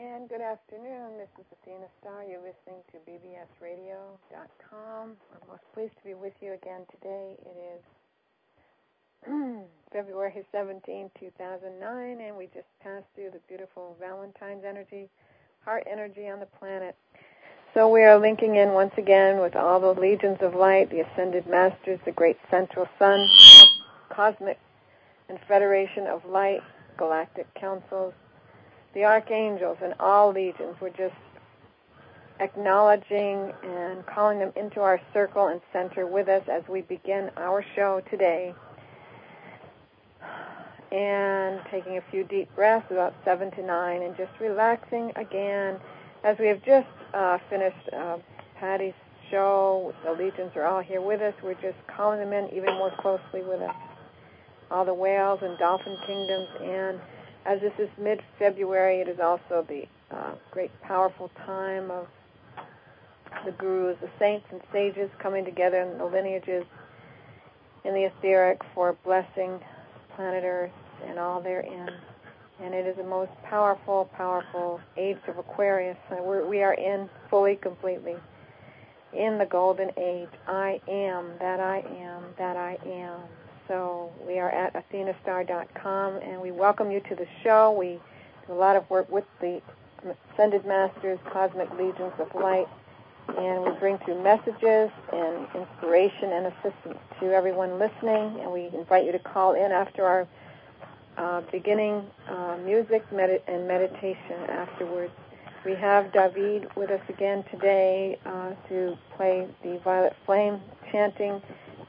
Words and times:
And 0.00 0.30
good 0.30 0.40
afternoon. 0.40 1.18
This 1.18 1.28
is 1.38 1.44
Athena 1.60 1.84
Star. 2.00 2.24
You're 2.24 2.40
listening 2.40 2.80
to 2.90 2.96
bbsradio.com. 3.04 5.12
I'm 5.12 5.44
most 5.46 5.60
pleased 5.74 5.92
to 5.98 6.04
be 6.08 6.14
with 6.14 6.32
you 6.40 6.54
again 6.54 6.86
today. 6.90 7.36
It 7.44 7.84
is 9.28 9.66
February 9.92 10.42
17, 10.52 11.10
2009, 11.20 12.18
and 12.18 12.34
we 12.34 12.46
just 12.46 12.64
passed 12.82 13.04
through 13.14 13.32
the 13.32 13.40
beautiful 13.46 13.94
Valentine's 14.00 14.64
energy, 14.66 15.10
heart 15.66 15.86
energy 15.86 16.30
on 16.30 16.40
the 16.40 16.46
planet. 16.46 16.96
So 17.74 17.90
we 17.90 18.00
are 18.00 18.18
linking 18.18 18.56
in 18.56 18.72
once 18.72 18.94
again 18.96 19.38
with 19.38 19.54
all 19.54 19.80
the 19.80 20.00
legions 20.00 20.38
of 20.40 20.54
light, 20.54 20.88
the 20.88 21.00
ascended 21.00 21.46
masters, 21.46 22.00
the 22.06 22.12
great 22.12 22.38
central 22.50 22.88
sun, 22.98 23.28
cosmic 24.08 24.58
and 25.28 25.38
federation 25.46 26.06
of 26.06 26.24
light, 26.24 26.62
galactic 26.96 27.52
councils, 27.52 28.14
the 28.94 29.04
archangels, 29.04 29.78
and 29.82 29.94
all 30.00 30.32
legions. 30.32 30.76
We're 30.80 30.90
just 30.90 31.14
acknowledging 32.40 33.52
and 33.62 34.04
calling 34.06 34.38
them 34.38 34.52
into 34.56 34.80
our 34.80 35.00
circle 35.12 35.48
and 35.48 35.60
center 35.72 36.06
with 36.06 36.28
us 36.28 36.42
as 36.50 36.62
we 36.68 36.80
begin 36.82 37.30
our 37.36 37.64
show 37.76 38.02
today 38.10 38.54
and 40.92 41.60
taking 41.70 41.98
a 41.98 42.02
few 42.10 42.24
deep 42.24 42.48
breaths, 42.56 42.86
about 42.90 43.14
seven 43.24 43.50
to 43.52 43.62
nine, 43.62 44.02
and 44.02 44.16
just 44.16 44.32
relaxing 44.40 45.12
again. 45.16 45.78
As 46.24 46.36
we 46.38 46.48
have 46.48 46.62
just 46.64 46.88
uh, 47.14 47.38
finished 47.48 47.88
uh, 47.92 48.18
Patty's 48.56 48.94
show, 49.30 49.94
the 50.04 50.12
legions 50.12 50.50
are 50.56 50.64
all 50.64 50.80
here 50.80 51.00
with 51.00 51.20
us. 51.20 51.34
We're 51.42 51.54
just 51.54 51.78
calling 51.86 52.18
them 52.18 52.32
in 52.32 52.52
even 52.52 52.74
more 52.74 52.92
closely 52.98 53.42
with 53.42 53.60
us. 53.60 53.74
All 54.70 54.84
the 54.84 54.94
whales 54.94 55.40
and 55.42 55.56
dolphin 55.58 55.96
kingdoms, 56.06 56.48
and 56.60 57.00
as 57.46 57.60
this 57.60 57.72
is 57.78 57.88
mid-February, 57.98 59.00
it 59.00 59.08
is 59.08 59.20
also 59.20 59.64
the 59.68 59.86
uh, 60.10 60.34
great, 60.50 60.70
powerful 60.82 61.30
time 61.46 61.90
of 61.90 62.06
the 63.44 63.52
gurus, 63.52 63.96
the 64.00 64.10
saints 64.18 64.46
and 64.50 64.60
sages 64.72 65.10
coming 65.18 65.44
together 65.44 65.80
in 65.80 65.98
the 65.98 66.04
lineages 66.04 66.64
in 67.84 67.94
the 67.94 68.04
etheric 68.04 68.60
for 68.74 68.96
blessing 69.04 69.58
planet 70.14 70.44
Earth 70.44 70.70
and 71.06 71.18
all 71.18 71.40
therein. 71.40 71.88
And 72.62 72.74
it 72.74 72.86
is 72.86 72.96
the 72.96 73.04
most 73.04 73.30
powerful, 73.44 74.10
powerful 74.16 74.80
age 74.98 75.16
of 75.28 75.38
Aquarius. 75.38 75.96
We're, 76.10 76.46
we 76.46 76.62
are 76.62 76.74
in 76.74 77.08
fully, 77.30 77.56
completely 77.56 78.16
in 79.14 79.38
the 79.38 79.46
golden 79.46 79.90
age. 79.96 80.28
I 80.46 80.80
am 80.86 81.32
that 81.38 81.58
I 81.58 81.78
am 81.78 82.24
that 82.36 82.56
I 82.56 82.76
am. 82.86 83.20
So 83.70 84.10
we 84.26 84.40
are 84.40 84.50
at 84.50 84.74
athenastar.com 84.74 86.16
and 86.16 86.40
we 86.40 86.50
welcome 86.50 86.90
you 86.90 86.98
to 87.08 87.14
the 87.14 87.26
show. 87.44 87.70
We 87.70 88.00
do 88.48 88.52
a 88.52 88.54
lot 88.54 88.74
of 88.74 88.90
work 88.90 89.08
with 89.08 89.22
the 89.40 89.62
Ascended 90.34 90.66
Masters, 90.66 91.20
Cosmic 91.32 91.70
Legions 91.78 92.12
of 92.18 92.34
Light, 92.34 92.66
and 93.38 93.62
we 93.62 93.70
bring 93.78 93.96
through 93.98 94.20
messages 94.24 94.90
and 95.12 95.46
inspiration 95.54 96.32
and 96.32 96.46
assistance 96.46 96.98
to 97.20 97.32
everyone 97.32 97.78
listening. 97.78 98.40
And 98.40 98.50
we 98.50 98.70
invite 98.74 99.06
you 99.06 99.12
to 99.12 99.20
call 99.20 99.54
in 99.54 99.70
after 99.70 100.04
our 100.04 100.28
uh, 101.16 101.42
beginning 101.52 102.04
uh, 102.28 102.56
music 102.64 103.04
med- 103.12 103.40
and 103.46 103.68
meditation 103.68 104.34
afterwards. 104.48 105.12
We 105.64 105.76
have 105.76 106.12
David 106.12 106.66
with 106.74 106.90
us 106.90 107.02
again 107.08 107.44
today 107.52 108.18
uh, 108.26 108.50
to 108.68 108.98
play 109.16 109.46
the 109.62 109.78
Violet 109.84 110.16
Flame 110.26 110.60
chanting 110.90 111.40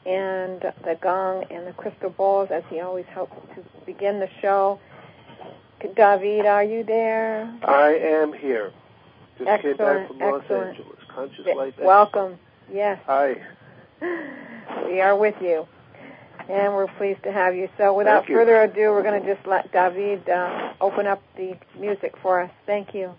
and 0.06 0.62
the 0.84 0.98
gong 1.02 1.46
and 1.52 1.68
the 1.68 1.74
crystal 1.74 2.10
balls 2.10 2.50
as 2.52 2.64
he 2.70 2.80
always 2.80 3.06
helps 3.08 3.36
to 3.56 3.64
begin 3.86 4.20
the 4.20 4.30
show. 4.42 4.80
David, 5.96 6.46
are 6.46 6.64
you 6.64 6.84
there? 6.84 7.52
I 7.64 7.96
am 7.96 8.34
here. 8.34 8.72
Just 9.38 9.50
excellent, 9.50 9.78
came 9.78 9.88
back 9.88 10.08
from 10.08 10.20
Los 10.20 10.42
excellent. 10.42 10.70
Angeles. 10.78 11.00
Conscious 11.14 11.46
Life. 11.56 11.74
Welcome. 11.80 12.38
Yes. 12.72 13.00
Hi. 13.06 13.36
We 14.86 15.02
are 15.02 15.16
with 15.18 15.36
you. 15.42 15.68
And 16.50 16.74
we're 16.74 16.88
pleased 16.98 17.24
to 17.24 17.32
have 17.32 17.56
you. 17.56 17.70
So 17.78 17.94
without 17.94 18.28
you. 18.28 18.36
further 18.36 18.62
ado, 18.62 18.92
we're 18.92 19.04
going 19.04 19.22
to 19.22 19.36
just 19.36 19.46
let 19.46 19.72
David 19.72 20.28
uh, 20.30 20.74
open 20.82 21.08
up 21.08 21.22
the 21.36 21.58
music 21.78 22.16
for 22.22 22.42
us. 22.42 22.52
Thank 22.66 22.94
you. 22.94 23.14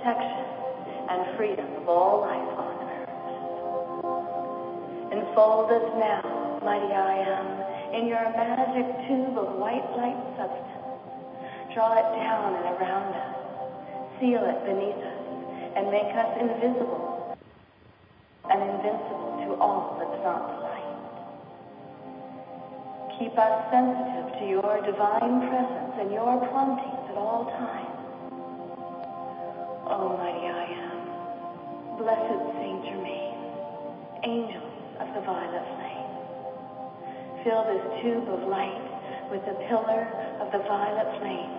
Protection, 0.00 0.48
and 1.10 1.36
freedom 1.36 1.66
of 1.76 1.88
all 1.88 2.20
life 2.24 2.56
on 2.56 2.72
earth. 2.88 3.12
Enfold 5.12 5.70
us 5.70 5.92
now, 6.00 6.58
mighty 6.64 6.88
I 6.88 7.20
am, 7.20 7.92
in 7.92 8.08
your 8.08 8.24
magic 8.32 8.86
tube 9.08 9.36
of 9.36 9.56
white 9.60 9.84
light 10.00 10.16
substance. 10.40 10.72
Draw 11.74 12.00
it 12.00 12.16
down 12.16 12.54
and 12.56 12.64
around 12.80 13.12
us, 13.12 13.36
seal 14.20 14.40
it 14.40 14.64
beneath 14.64 15.04
us, 15.04 15.20
and 15.76 15.90
make 15.90 16.08
us 16.16 16.32
invisible 16.40 17.36
and 18.48 18.62
invincible 18.62 19.36
to 19.44 19.60
all 19.60 20.00
that's 20.00 20.22
not 20.24 20.62
light. 20.64 20.96
Keep 23.18 23.36
us 23.36 23.68
sensitive 23.70 24.32
to 24.40 24.48
your 24.48 24.80
divine 24.80 25.44
presence 25.48 25.92
and 26.00 26.10
your 26.10 26.40
promptings 26.48 27.04
at 27.10 27.16
all 27.18 27.44
times. 27.52 27.89
Almighty 29.90 30.46
I 30.46 30.70
am, 30.70 31.98
blessed 31.98 32.42
Saint 32.62 32.84
Germain, 32.86 33.34
angels 34.22 34.70
of 35.02 35.08
the 35.14 35.20
violet 35.26 35.66
flame, 35.74 36.06
fill 37.42 37.66
this 37.66 37.82
tube 38.00 38.28
of 38.30 38.46
light 38.46 38.86
with 39.34 39.44
the 39.46 39.58
pillar 39.66 40.06
of 40.38 40.52
the 40.52 40.62
violet 40.62 41.10
flame 41.18 41.50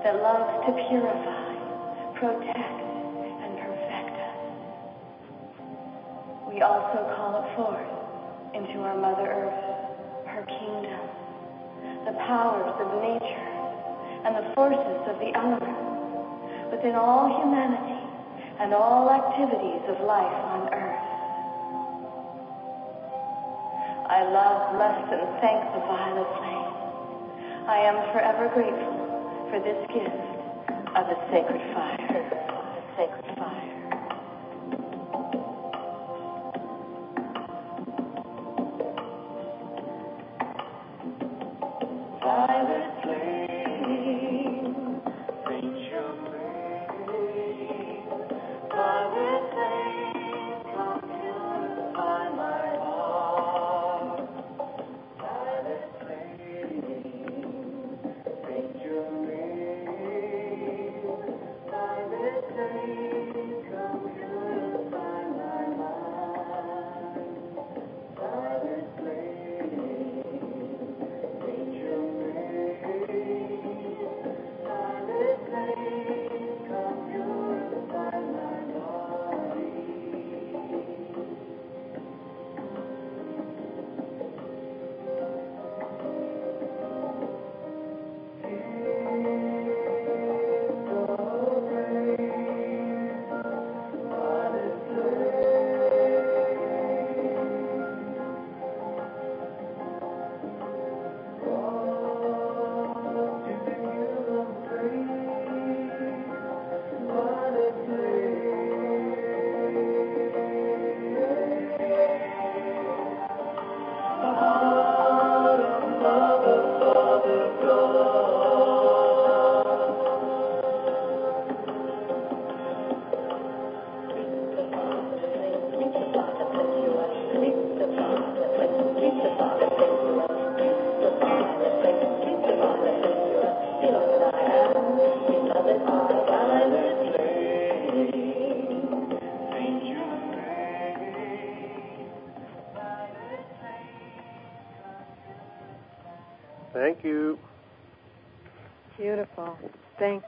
that 0.00 0.16
loves 0.24 0.64
to 0.64 0.72
purify, 0.88 1.52
protect, 2.16 2.80
and 3.44 3.52
perfect 3.60 4.16
us. 4.16 4.40
We 6.48 6.62
also 6.62 7.04
call 7.12 7.44
it 7.44 7.52
forth 7.54 7.92
into 8.56 8.80
our 8.80 8.96
Mother 8.96 9.28
Earth, 9.28 10.26
her 10.26 10.44
kingdom, 10.48 11.04
the 12.08 12.16
powers 12.24 12.72
of 12.80 12.88
nature, 13.04 13.52
and 14.24 14.40
the 14.40 14.54
forces 14.54 15.00
of 15.06 15.18
the 15.20 15.36
elements 15.36 15.91
within 16.72 16.96
all 16.96 17.28
humanity 17.28 18.00
and 18.58 18.72
all 18.72 19.10
activities 19.12 19.84
of 19.92 20.00
life 20.08 20.38
on 20.56 20.72
earth. 20.72 21.08
I 24.08 24.24
love, 24.32 24.72
bless, 24.76 24.98
and 25.12 25.24
thank 25.44 25.60
the 25.76 25.80
violet 25.84 26.28
flame. 26.40 26.72
I 27.68 27.78
am 27.84 27.96
forever 28.12 28.48
grateful 28.56 28.96
for 29.52 29.60
this 29.60 29.78
gift 29.92 30.32
of 30.96 31.04
the 31.12 31.18
sacred 31.28 31.60
fire. 31.76 32.08
The 32.08 32.84
sacred 32.96 33.36
fire. 33.36 33.81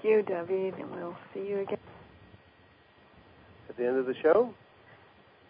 You, 0.04 0.22
David, 0.22 0.74
and 0.78 0.90
we'll 0.90 1.16
see 1.32 1.48
you 1.48 1.60
again. 1.60 1.78
At 3.68 3.76
the 3.76 3.86
end 3.86 3.98
of 3.98 4.06
the 4.06 4.14
show? 4.22 4.54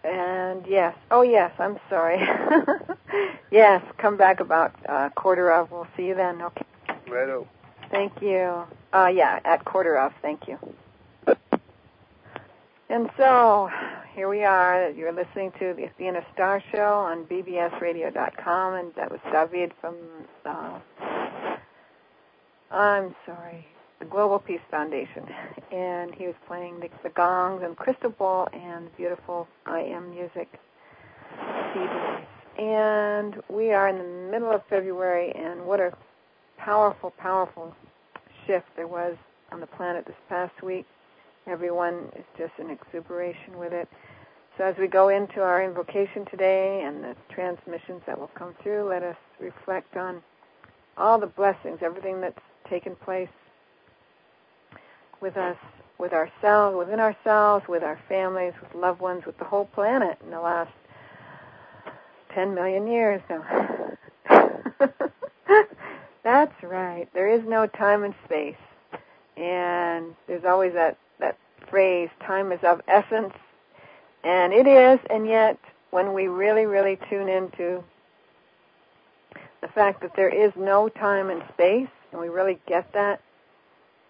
And 0.05 0.65
yes, 0.67 0.95
oh 1.11 1.23
yes, 1.23 1.51
I'm 1.59 1.79
sorry. 1.89 2.21
yes, 3.51 3.83
come 3.99 4.17
back 4.17 4.41
about 4.41 4.75
uh, 4.89 5.09
quarter 5.11 5.51
of. 5.51 5.71
We'll 5.71 5.87
see 5.97 6.07
you 6.07 6.15
then. 6.15 6.43
Okay. 6.43 6.65
Righto. 7.09 7.49
Thank 7.91 8.21
you. 8.21 8.65
Uh, 8.93 9.11
yeah, 9.15 9.41
at 9.45 9.65
quarter 9.65 9.97
of. 9.97 10.13
Thank 10.21 10.47
you. 10.47 10.59
And 12.91 13.11
so, 13.17 13.71
here 14.15 14.29
we 14.29 14.45
are. 14.45 14.91
You're 14.91 15.13
listening 15.13 15.53
to 15.59 15.75
the 15.75 15.85
Athena 15.85 16.25
Star 16.35 16.63
Show 16.71 17.01
on 17.01 17.25
bbsradio.com, 17.25 18.75
and 18.75 18.95
that 18.95 19.11
was 19.11 19.21
David 19.33 19.73
from, 19.81 19.97
uh, 20.45 20.79
I'm 22.71 23.15
sorry, 23.27 23.67
the 23.99 24.05
Global 24.05 24.39
Peace 24.39 24.61
Foundation. 24.71 25.25
And 25.73 26.15
he 26.15 26.27
was 26.27 26.35
playing 26.47 26.81
the, 26.81 26.89
the 27.03 27.11
gongs 27.11 27.63
and 27.65 27.77
crystal 27.77 28.11
ball 28.11 28.49
and 28.53 28.95
beautiful 28.97 29.49
I 29.67 29.81
Am 29.81 30.11
music. 30.11 30.49
And 32.59 33.43
we 33.49 33.73
are 33.73 33.89
in 33.89 33.99
the 33.99 34.31
middle 34.31 34.53
of 34.53 34.63
February, 34.69 35.33
and 35.35 35.65
what 35.65 35.81
a 35.81 35.93
powerful, 36.57 37.11
powerful 37.19 37.75
shift 38.47 38.67
there 38.77 38.87
was 38.87 39.17
on 39.51 39.61
the 39.61 39.67
planet 39.67 40.07
this 40.07 40.17
past 40.29 40.63
week. 40.63 40.87
Everyone 41.47 42.09
is 42.17 42.25
just 42.39 42.53
in 42.59 42.71
exuberation 42.71 43.59
with 43.59 43.73
it. 43.73 43.89
So 44.57 44.65
as 44.65 44.77
we 44.79 44.87
go 44.87 45.09
into 45.09 45.43
our 45.43 45.65
invocation 45.65 46.25
today 46.31 46.85
and 46.85 47.03
the 47.03 47.17
transmissions 47.29 48.03
that 48.07 48.19
will 48.19 48.31
come 48.37 48.55
through, 48.63 48.89
let 48.89 49.03
us 49.03 49.17
reflect 49.41 49.97
on 49.97 50.23
all 50.97 51.19
the 51.19 51.27
blessings, 51.27 51.81
everything 51.83 52.21
that's 52.21 52.39
taken 52.71 52.95
place 52.95 53.29
with 55.25 55.37
us, 55.39 55.57
with 55.97 56.13
ourselves, 56.13 56.77
within 56.77 57.01
ourselves, 57.01 57.67
with 57.67 57.83
our 57.83 57.99
families, 58.11 58.53
with 58.61 58.75
loved 58.75 59.01
ones, 59.01 59.25
with 59.25 59.39
the 59.39 59.45
whole 59.45 59.65
planet 59.65 60.19
in 60.23 60.31
the 60.31 60.39
last 60.39 60.71
10 62.35 62.55
million 62.55 62.87
years 62.87 63.23
now. 63.31 63.97
That's 66.23 66.63
right. 66.63 67.09
There 67.15 67.31
is 67.31 67.41
no 67.47 67.67
time 67.67 68.05
and 68.05 68.15
space. 68.27 68.55
And 69.39 70.15
there's 70.27 70.45
always 70.45 70.75
that, 70.75 70.99
that 71.21 71.39
phrase, 71.71 72.11
time 72.21 72.53
is 72.53 72.61
of 72.63 72.83
essence. 72.87 73.33
And 74.25 74.53
it 74.53 74.67
is, 74.67 75.01
and 75.09 75.27
yet 75.27 75.59
when 75.91 76.13
we 76.13 76.29
really, 76.29 76.67
really 76.67 76.99
tune 77.09 77.31
into 77.31 77.83
the 79.63 79.69
fact 79.69 80.03
that 80.03 80.17
there 80.17 80.29
is 80.29 80.53
no 80.55 80.91
time 80.91 81.31
and 81.31 81.43
space, 81.55 81.89
and 82.13 82.21
we 82.21 82.29
really 82.29 82.59
get 82.67 82.93
that, 82.93 83.23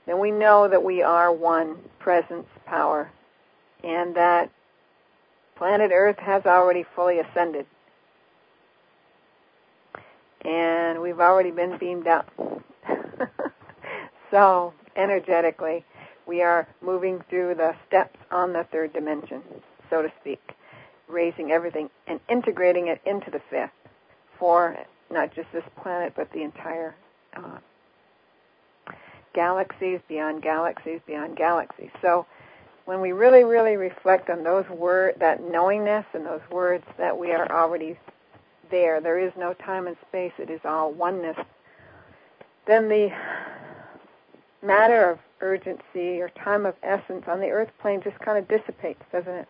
then 0.06 0.18
we 0.18 0.30
know 0.30 0.68
that 0.68 0.82
we 0.82 1.02
are 1.02 1.32
one 1.32 1.76
presence 1.98 2.46
power 2.66 3.10
and 3.82 4.14
that 4.16 4.50
planet 5.56 5.90
Earth 5.92 6.18
has 6.18 6.44
already 6.46 6.84
fully 6.94 7.20
ascended. 7.20 7.66
And 10.42 11.00
we've 11.00 11.20
already 11.20 11.50
been 11.50 11.78
beamed 11.78 12.06
up. 12.06 12.30
so, 14.30 14.74
energetically, 14.96 15.84
we 16.26 16.42
are 16.42 16.68
moving 16.82 17.22
through 17.30 17.54
the 17.54 17.74
steps 17.86 18.18
on 18.30 18.52
the 18.52 18.66
third 18.70 18.92
dimension, 18.92 19.42
so 19.88 20.02
to 20.02 20.12
speak, 20.20 20.52
raising 21.08 21.50
everything 21.50 21.88
and 22.06 22.20
integrating 22.28 22.88
it 22.88 23.00
into 23.06 23.30
the 23.30 23.40
fifth 23.50 23.70
for 24.38 24.76
not 25.10 25.34
just 25.34 25.48
this 25.52 25.64
planet, 25.82 26.12
but 26.16 26.30
the 26.32 26.42
entire 26.42 26.94
uh, 27.36 27.58
galaxies, 29.34 30.00
beyond 30.08 30.42
galaxies, 30.42 31.00
beyond 31.06 31.36
galaxies. 31.36 31.90
So 32.00 32.26
when 32.86 33.00
we 33.00 33.12
really, 33.12 33.44
really 33.44 33.76
reflect 33.76 34.30
on 34.30 34.42
those 34.42 34.68
words, 34.68 35.18
that 35.20 35.42
knowingness 35.42 36.04
and 36.14 36.24
those 36.24 36.40
words 36.50 36.84
that 36.98 37.16
we 37.16 37.32
are 37.32 37.50
already 37.50 37.98
there, 38.70 39.00
there 39.00 39.18
is 39.18 39.32
no 39.36 39.54
time 39.54 39.86
and 39.86 39.96
space, 40.08 40.32
it 40.38 40.50
is 40.50 40.60
all 40.64 40.92
oneness, 40.92 41.36
then 42.66 42.88
the 42.88 43.10
matter 44.62 45.10
of 45.10 45.18
urgency 45.40 46.20
or 46.20 46.30
time 46.30 46.64
of 46.64 46.74
essence 46.82 47.24
on 47.28 47.40
the 47.40 47.50
earth 47.50 47.70
plane 47.80 48.00
just 48.02 48.18
kind 48.20 48.38
of 48.38 48.48
dissipates, 48.48 49.02
doesn't 49.12 49.34
it? 49.34 49.48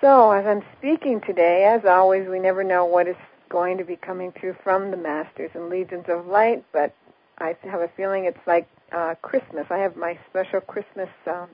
So, 0.00 0.30
as 0.30 0.46
I'm 0.46 0.62
speaking 0.78 1.20
today, 1.20 1.64
as 1.64 1.84
always, 1.84 2.26
we 2.28 2.38
never 2.38 2.64
know 2.64 2.86
what 2.86 3.06
is 3.06 3.16
going 3.50 3.76
to 3.76 3.84
be 3.84 3.96
coming 3.96 4.32
through 4.32 4.56
from 4.64 4.90
the 4.90 4.96
Masters 4.96 5.50
and 5.54 5.68
Legions 5.68 6.06
of 6.08 6.26
Light, 6.26 6.64
but 6.72 6.94
I 7.40 7.56
have 7.62 7.80
a 7.80 7.88
feeling 7.96 8.26
it's 8.26 8.46
like 8.46 8.68
uh, 8.92 9.14
Christmas. 9.22 9.66
I 9.70 9.78
have 9.78 9.96
my 9.96 10.18
special 10.28 10.60
Christmas 10.60 11.08
uh, 11.26 11.46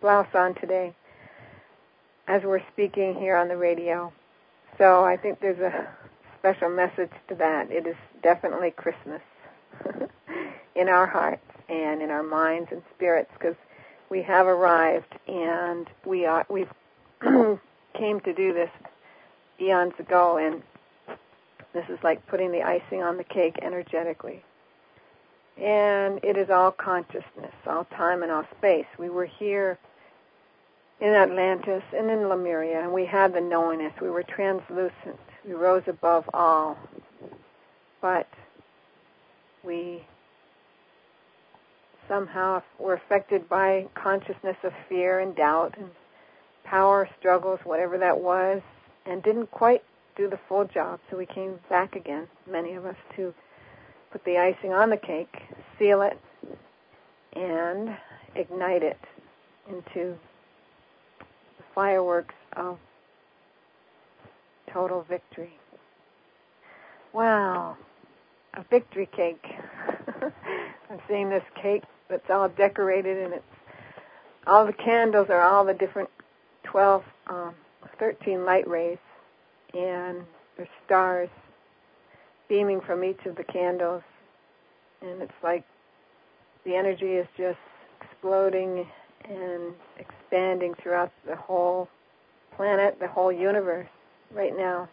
blouse 0.00 0.34
on 0.34 0.54
today 0.54 0.94
as 2.26 2.42
we're 2.42 2.62
speaking 2.72 3.14
here 3.14 3.36
on 3.36 3.48
the 3.48 3.56
radio. 3.56 4.12
So 4.78 5.04
I 5.04 5.16
think 5.16 5.40
there's 5.40 5.60
a 5.60 5.88
special 6.38 6.70
message 6.70 7.10
to 7.28 7.34
that. 7.36 7.70
It 7.70 7.86
is 7.86 7.96
definitely 8.22 8.70
Christmas 8.70 9.20
in 10.74 10.88
our 10.88 11.06
hearts 11.06 11.44
and 11.68 12.00
in 12.00 12.10
our 12.10 12.22
minds 12.22 12.68
and 12.72 12.82
spirits 12.94 13.30
because 13.38 13.56
we 14.08 14.22
have 14.22 14.46
arrived 14.46 15.18
and 15.28 15.86
we 16.04 16.24
are 16.24 16.46
we've 16.48 16.70
came 17.94 18.20
to 18.20 18.32
do 18.32 18.52
this 18.54 18.70
eons 19.60 19.94
ago 19.98 20.38
and 20.38 20.62
this 21.72 21.84
is 21.88 21.98
like 22.02 22.26
putting 22.26 22.52
the 22.52 22.62
icing 22.62 23.02
on 23.02 23.16
the 23.16 23.24
cake 23.24 23.58
energetically 23.62 24.42
and 25.56 26.20
it 26.22 26.36
is 26.36 26.50
all 26.50 26.70
consciousness, 26.70 27.54
all 27.66 27.84
time 27.96 28.22
and 28.22 28.30
all 28.30 28.44
space. 28.58 28.86
We 28.98 29.08
were 29.08 29.24
here 29.24 29.78
in 31.00 31.08
Atlantis 31.08 31.82
and 31.96 32.10
in 32.10 32.28
Lemuria, 32.28 32.82
and 32.82 32.92
we 32.92 33.06
had 33.06 33.32
the 33.32 33.40
knowingness. 33.40 33.92
We 34.00 34.10
were 34.10 34.22
translucent. 34.22 35.18
We 35.46 35.54
rose 35.54 35.82
above 35.86 36.28
all. 36.34 36.78
But 38.00 38.28
we 39.64 40.04
somehow 42.08 42.62
were 42.78 42.94
affected 42.94 43.48
by 43.48 43.86
consciousness 43.94 44.56
of 44.62 44.72
fear 44.88 45.20
and 45.20 45.34
doubt 45.34 45.74
and 45.76 45.90
power 46.64 47.08
struggles, 47.18 47.60
whatever 47.64 47.98
that 47.98 48.18
was, 48.18 48.60
and 49.06 49.22
didn't 49.22 49.50
quite 49.50 49.82
do 50.16 50.28
the 50.28 50.38
full 50.48 50.64
job. 50.64 51.00
So 51.10 51.16
we 51.16 51.26
came 51.26 51.58
back 51.68 51.96
again, 51.96 52.28
many 52.50 52.74
of 52.74 52.86
us, 52.86 52.96
to 53.16 53.34
put 54.16 54.24
the 54.24 54.38
icing 54.38 54.72
on 54.72 54.88
the 54.88 54.96
cake, 54.96 55.34
seal 55.78 56.00
it, 56.00 56.18
and 57.34 57.90
ignite 58.34 58.82
it 58.82 58.98
into 59.68 60.16
the 61.58 61.64
fireworks 61.74 62.34
of 62.56 62.78
total 64.72 65.04
victory. 65.06 65.52
Wow, 67.12 67.76
a 68.54 68.64
victory 68.70 69.06
cake. 69.14 69.44
I'm 70.90 71.00
seeing 71.08 71.28
this 71.28 71.44
cake 71.60 71.82
that's 72.08 72.30
all 72.30 72.48
decorated 72.48 73.22
and 73.22 73.34
it's 73.34 73.44
all 74.46 74.64
the 74.64 74.72
candles 74.72 75.26
are 75.28 75.42
all 75.42 75.66
the 75.66 75.74
different 75.74 76.08
12, 76.64 77.02
um, 77.26 77.54
13 77.98 78.46
light 78.46 78.66
rays 78.66 78.98
and 79.74 80.22
there's 80.56 80.68
stars 80.86 81.28
beaming 82.48 82.80
from 82.80 83.04
each 83.04 83.24
of 83.26 83.36
the 83.36 83.44
candles, 83.44 84.02
and 85.02 85.22
it's 85.22 85.32
like 85.42 85.64
the 86.64 86.74
energy 86.74 87.12
is 87.12 87.26
just 87.36 87.58
exploding 88.00 88.86
and 89.28 89.74
expanding 89.98 90.74
throughout 90.74 91.12
the 91.26 91.36
whole 91.36 91.88
planet, 92.56 92.98
the 93.00 93.08
whole 93.08 93.32
universe 93.32 93.88
right 94.32 94.56
now. 94.56 94.88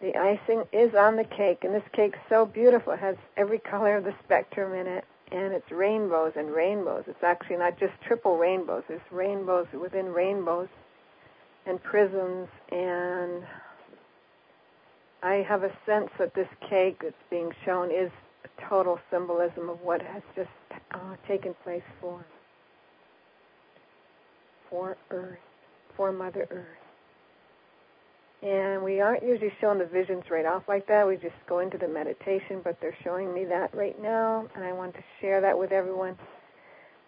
The 0.00 0.16
icing 0.16 0.64
is 0.72 0.94
on 0.94 1.16
the 1.16 1.24
cake, 1.24 1.58
and 1.62 1.74
this 1.74 1.82
cake's 1.92 2.18
so 2.28 2.46
beautiful. 2.46 2.94
It 2.94 3.00
has 3.00 3.16
every 3.36 3.58
color 3.58 3.96
of 3.96 4.04
the 4.04 4.14
spectrum 4.24 4.72
in 4.72 4.86
it, 4.86 5.04
and 5.30 5.52
it's 5.52 5.70
rainbows 5.70 6.32
and 6.36 6.50
rainbows. 6.50 7.04
It's 7.06 7.22
actually 7.22 7.58
not 7.58 7.78
just 7.78 7.92
triple 8.06 8.38
rainbows. 8.38 8.82
There's 8.88 9.00
rainbows 9.10 9.66
within 9.78 10.06
rainbows 10.06 10.68
and 11.66 11.82
prisms 11.82 12.48
and 12.72 13.42
I 15.22 15.36
have 15.48 15.64
a 15.64 15.72
sense 15.86 16.10
that 16.18 16.34
this 16.34 16.48
cake 16.68 16.98
that's 17.02 17.14
being 17.30 17.50
shown 17.64 17.90
is 17.90 18.10
a 18.44 18.68
total 18.68 18.98
symbolism 19.10 19.68
of 19.68 19.80
what 19.82 20.02
has 20.02 20.22
just 20.34 20.48
uh, 20.92 21.16
taken 21.28 21.54
place 21.64 21.82
for 22.00 22.24
for 24.70 24.96
Earth, 25.10 25.38
for 25.96 26.12
Mother 26.12 26.46
Earth. 26.50 26.78
And 28.42 28.82
we 28.82 29.00
aren't 29.00 29.22
usually 29.22 29.52
shown 29.60 29.78
the 29.78 29.84
visions 29.84 30.24
right 30.30 30.46
off 30.46 30.62
like 30.68 30.86
that. 30.86 31.06
We 31.06 31.16
just 31.16 31.34
go 31.48 31.58
into 31.58 31.76
the 31.76 31.88
meditation, 31.88 32.60
but 32.64 32.80
they're 32.80 32.96
showing 33.04 33.34
me 33.34 33.44
that 33.46 33.74
right 33.74 34.00
now, 34.00 34.46
and 34.54 34.64
I 34.64 34.72
want 34.72 34.94
to 34.94 35.02
share 35.20 35.40
that 35.42 35.58
with 35.58 35.72
everyone. 35.72 36.16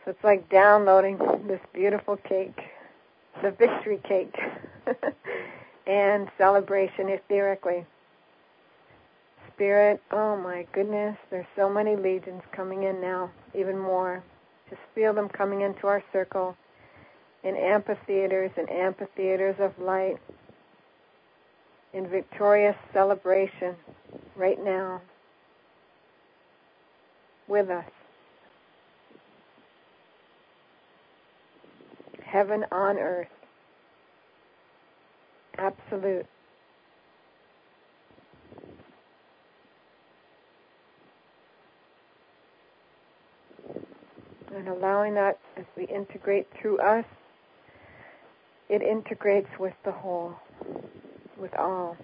So 0.05 0.11
it's 0.11 0.25
like 0.25 0.51
downloading 0.51 1.19
this 1.47 1.61
beautiful 1.73 2.17
cake, 2.17 2.59
the 3.43 3.53
victory 3.53 4.01
cake, 4.07 4.35
and 5.87 6.29
celebration 6.37 7.09
etherically. 7.09 7.87
Spirit, 9.63 10.03
oh 10.11 10.37
my 10.37 10.67
goodness, 10.73 11.17
there's 11.31 11.47
so 11.55 11.71
many 11.71 11.95
legions 11.95 12.43
coming 12.51 12.83
in 12.83 13.01
now, 13.01 13.31
even 13.55 13.79
more. 13.79 14.21
Just 14.69 14.83
feel 14.93 15.15
them 15.15 15.29
coming 15.29 15.61
into 15.61 15.87
our 15.87 16.03
circle 16.13 16.57
in 17.45 17.55
amphitheaters 17.55 18.51
and 18.57 18.69
amphitheaters 18.69 19.55
of 19.61 19.73
light, 19.79 20.17
in 21.93 22.09
victorious 22.09 22.75
celebration 22.93 23.77
right 24.35 24.59
now 24.65 25.01
with 27.47 27.71
us. 27.71 27.85
Heaven 32.25 32.65
on 32.73 32.99
earth. 32.99 33.29
Absolute 35.57 36.27
and 44.55 44.69
allowing 44.69 45.15
that 45.15 45.39
as 45.57 45.65
we 45.77 45.85
integrate 45.85 46.47
through 46.61 46.79
us, 46.79 47.05
it 48.69 48.83
integrates 48.83 49.49
with 49.59 49.75
the 49.85 49.93
whole, 49.93 50.35
with 51.37 51.55
all. 51.55 51.97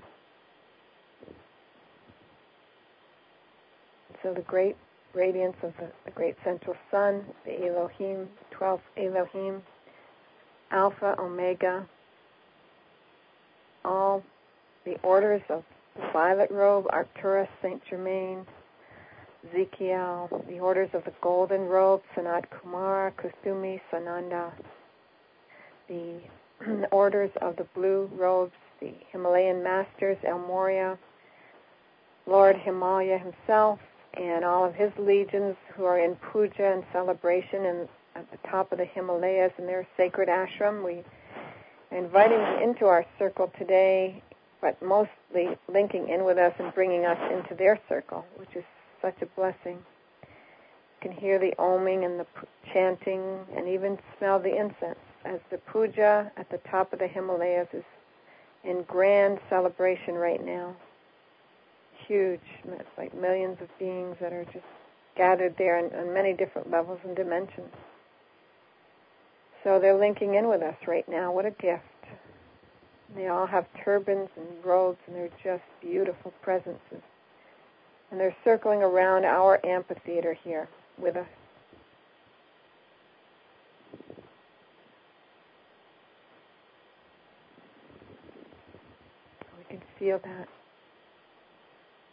So 4.22 4.34
the 4.34 4.42
great 4.42 4.76
radiance 5.14 5.56
of 5.62 5.72
the, 5.78 5.88
the 6.04 6.10
great 6.10 6.36
central 6.44 6.76
sun, 6.90 7.24
the 7.44 7.66
Elohim, 7.66 8.28
12th 8.52 8.80
Elohim, 8.96 9.62
Alpha, 10.70 11.14
Omega, 11.18 11.86
all 13.84 14.22
the 14.84 14.96
orders 15.02 15.42
of 15.48 15.64
the 15.96 16.02
violet 16.12 16.50
robe, 16.50 16.86
Arcturus, 16.90 17.48
Saint 17.62 17.82
Germain, 17.88 18.46
Ezekiel, 19.46 20.44
the 20.48 20.58
orders 20.58 20.90
of 20.94 21.04
the 21.04 21.12
Golden 21.20 21.62
Robe, 21.62 22.02
Sanat 22.16 22.46
Kumara, 22.50 23.12
Kuthumi, 23.12 23.80
Sananda, 23.92 24.52
the 25.88 26.20
orders 26.90 27.30
of 27.40 27.56
the 27.56 27.66
Blue 27.74 28.10
Robes, 28.14 28.52
the 28.80 28.92
Himalayan 29.12 29.62
Masters, 29.62 30.18
El 30.24 30.38
Morya, 30.40 30.98
Lord 32.26 32.56
Himalaya 32.56 33.18
himself, 33.18 33.78
and 34.14 34.44
all 34.44 34.64
of 34.64 34.74
his 34.74 34.90
legions 34.98 35.56
who 35.74 35.84
are 35.84 35.98
in 35.98 36.16
puja 36.16 36.72
and 36.72 36.84
celebration 36.92 37.64
and 37.64 37.88
at 38.16 38.30
the 38.32 38.48
top 38.48 38.72
of 38.72 38.78
the 38.78 38.84
Himalayas 38.84 39.52
in 39.58 39.66
their 39.66 39.86
sacred 39.96 40.28
ashram. 40.28 40.84
We 40.84 41.04
are 41.92 41.98
inviting 41.98 42.38
them 42.38 42.62
into 42.62 42.86
our 42.86 43.06
circle 43.18 43.52
today, 43.56 44.22
but 44.60 44.80
mostly 44.82 45.56
linking 45.68 46.08
in 46.08 46.24
with 46.24 46.38
us 46.38 46.52
and 46.58 46.74
bringing 46.74 47.06
us 47.06 47.18
into 47.32 47.54
their 47.54 47.78
circle, 47.88 48.24
which 48.36 48.54
is 48.56 48.64
such 49.02 49.20
a 49.22 49.26
blessing. 49.26 49.78
You 51.02 51.10
can 51.10 51.12
hear 51.12 51.38
the 51.38 51.54
oming 51.58 52.04
and 52.04 52.18
the 52.18 52.26
chanting 52.72 53.40
and 53.56 53.68
even 53.68 53.98
smell 54.16 54.38
the 54.38 54.56
incense 54.56 54.98
as 55.24 55.40
the 55.50 55.58
puja 55.58 56.30
at 56.36 56.50
the 56.50 56.58
top 56.70 56.92
of 56.92 56.98
the 56.98 57.06
Himalayas 57.06 57.68
is 57.72 57.84
in 58.64 58.82
grand 58.82 59.38
celebration 59.48 60.14
right 60.14 60.44
now. 60.44 60.74
Huge, 62.06 62.40
it's 62.64 62.88
like 62.96 63.14
millions 63.14 63.58
of 63.60 63.68
beings 63.78 64.16
that 64.20 64.32
are 64.32 64.44
just 64.46 64.64
gathered 65.16 65.54
there 65.58 65.78
on, 65.78 65.92
on 65.98 66.14
many 66.14 66.32
different 66.32 66.70
levels 66.70 67.00
and 67.04 67.14
dimensions. 67.14 67.72
So 69.64 69.78
they're 69.78 69.98
linking 69.98 70.34
in 70.34 70.48
with 70.48 70.62
us 70.62 70.76
right 70.86 71.06
now. 71.08 71.32
What 71.32 71.44
a 71.44 71.50
gift. 71.50 71.82
They 73.14 73.28
all 73.28 73.46
have 73.46 73.66
turbans 73.84 74.28
and 74.36 74.46
robes, 74.64 74.98
and 75.06 75.16
they're 75.16 75.30
just 75.42 75.64
beautiful 75.80 76.32
presences. 76.42 77.02
And 78.10 78.18
they're 78.18 78.36
circling 78.44 78.82
around 78.82 79.24
our 79.24 79.64
amphitheater 79.66 80.34
here 80.44 80.68
with 80.98 81.16
us. 81.16 81.26
We 89.58 89.64
can 89.68 89.82
feel 89.98 90.18
that 90.24 90.48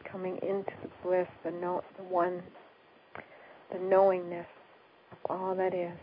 coming 0.03 0.37
into 0.41 0.71
the 0.81 0.89
bliss, 1.03 1.27
the 1.43 1.51
know, 1.51 1.83
the 1.97 2.03
one, 2.03 2.41
the 3.71 3.79
knowingness 3.79 4.47
of 5.11 5.17
all 5.29 5.55
that 5.55 5.73
is, 5.73 5.97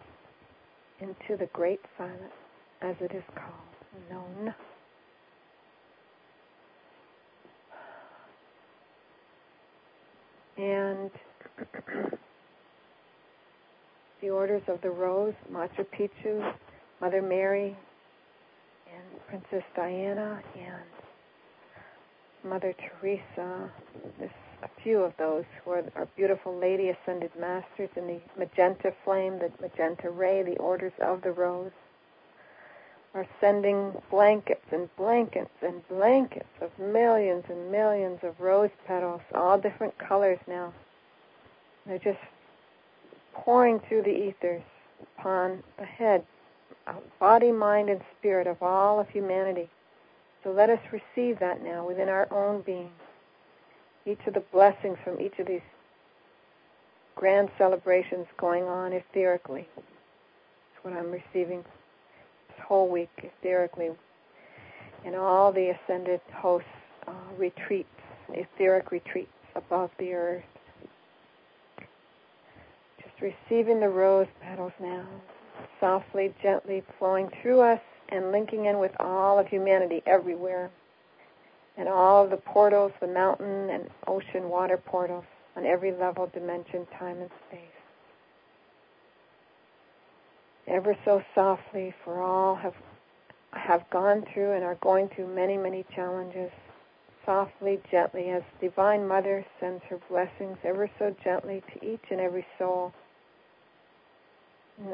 into 1.01 1.37
the 1.37 1.47
great 1.53 1.81
silence, 1.99 2.33
as 2.81 2.95
it 3.01 3.13
is 3.15 3.25
called, 3.35 4.11
known. 4.11 4.55
And 10.63 11.11
the 14.21 14.31
orders 14.31 14.63
of 14.69 14.81
the 14.81 14.91
rose, 14.91 15.35
Machu 15.51 15.85
Picchu, 15.93 16.55
Mother 17.01 17.21
Mary, 17.21 17.77
and 18.87 19.27
Princess 19.27 19.65
Diana, 19.75 20.41
and 20.57 20.85
Mother 22.49 22.73
Teresa. 22.75 23.73
There's 24.21 24.31
a 24.63 24.69
few 24.85 25.01
of 25.01 25.13
those 25.19 25.43
who 25.65 25.73
are 25.73 25.83
our 25.97 26.07
beautiful 26.15 26.57
Lady 26.57 26.91
Ascended 26.91 27.33
Masters 27.41 27.91
in 27.97 28.07
the 28.07 28.21
magenta 28.39 28.95
flame, 29.05 29.41
the 29.41 29.51
magenta 29.61 30.11
ray, 30.11 30.45
the 30.45 30.59
orders 30.59 30.93
of 31.01 31.23
the 31.23 31.33
rose 31.33 31.73
are 33.15 33.27
sending 33.41 33.93
blankets 34.11 34.65
and 34.71 34.89
blankets 34.97 35.51
and 35.61 35.87
blankets 35.89 36.49
of 36.61 36.71
millions 36.79 37.45
and 37.49 37.71
millions 37.71 38.19
of 38.23 38.41
rose 38.41 38.71
petals, 38.87 39.21
all 39.35 39.59
different 39.59 39.97
colors 39.99 40.39
now. 40.49 40.73
They're 41.87 41.99
just 41.99 42.19
pouring 43.35 43.81
through 43.81 44.03
the 44.03 44.29
ethers 44.29 44.63
upon 45.19 45.63
the 45.79 45.85
head, 45.85 46.25
body, 47.21 47.53
mind, 47.53 47.91
and 47.91 48.01
spirit 48.19 48.47
of 48.47 48.63
all 48.63 48.99
of 48.99 49.09
humanity. 49.11 49.69
So 50.43 50.51
let 50.53 50.71
us 50.71 50.81
receive 50.91 51.39
that 51.41 51.63
now 51.63 51.87
within 51.87 52.09
our 52.09 52.33
own 52.33 52.63
being. 52.63 52.91
Each 54.07 54.21
of 54.27 54.35
the 54.35 54.41
blessings 54.41 54.99
from 55.05 55.21
each 55.21 55.39
of 55.39 55.47
these 55.47 55.61
grand 57.15 57.51
celebrations 57.59 58.27
going 58.39 58.65
on 58.65 58.93
etherically. 58.93 59.67
That's 59.77 60.83
what 60.83 60.95
I'm 60.95 61.13
receiving 61.13 61.65
whole 62.67 62.89
week 62.89 63.11
etherically 63.23 63.95
in 65.05 65.15
all 65.15 65.53
the 65.53 65.71
ascended 65.71 66.21
hosts 66.33 66.69
uh, 67.07 67.13
retreats, 67.37 67.89
etheric 68.33 68.91
retreats 68.91 69.31
above 69.55 69.91
the 69.99 70.13
earth. 70.13 70.45
Just 72.99 73.21
receiving 73.21 73.81
the 73.81 73.89
rose 73.89 74.29
petals 74.41 74.73
now, 74.81 75.05
softly, 75.81 76.33
gently 76.43 76.83
flowing 76.99 77.29
through 77.43 77.61
us 77.61 77.81
and 78.11 78.31
linking 78.31 78.67
in 78.67 78.79
with 78.79 78.93
all 79.01 79.39
of 79.39 79.49
humanity 79.49 80.03
everywhere. 80.07 80.71
And 81.77 81.89
all 81.89 82.25
of 82.25 82.31
the 82.31 82.37
portals, 82.37 82.93
the 83.01 83.07
mountain 83.07 83.71
and 83.71 83.89
ocean 84.07 84.49
water 84.49 84.77
portals 84.77 85.25
on 85.57 85.65
every 85.65 85.93
level, 85.93 86.31
dimension, 86.33 86.87
time, 86.99 87.19
and 87.19 87.31
space 87.49 87.82
ever 90.67 90.97
so 91.05 91.23
softly, 91.35 91.95
for 92.05 92.23
all 92.23 92.55
have 92.55 92.75
have 93.53 93.89
gone 93.91 94.25
through 94.33 94.53
and 94.53 94.65
are 94.65 94.77
going 94.77 95.09
through 95.15 95.35
many, 95.35 95.57
many 95.57 95.85
challenges. 95.95 96.51
Softly, 97.27 97.81
gently, 97.91 98.31
as 98.31 98.43
Divine 98.61 99.07
Mother 99.07 99.45
sends 99.61 99.83
her 99.89 99.99
blessings 100.09 100.57
ever 100.65 100.91
so 100.99 101.15
gently 101.23 101.63
to 101.73 101.87
each 101.87 102.03
and 102.11 102.21
every 102.21 102.45
soul. 102.59 102.93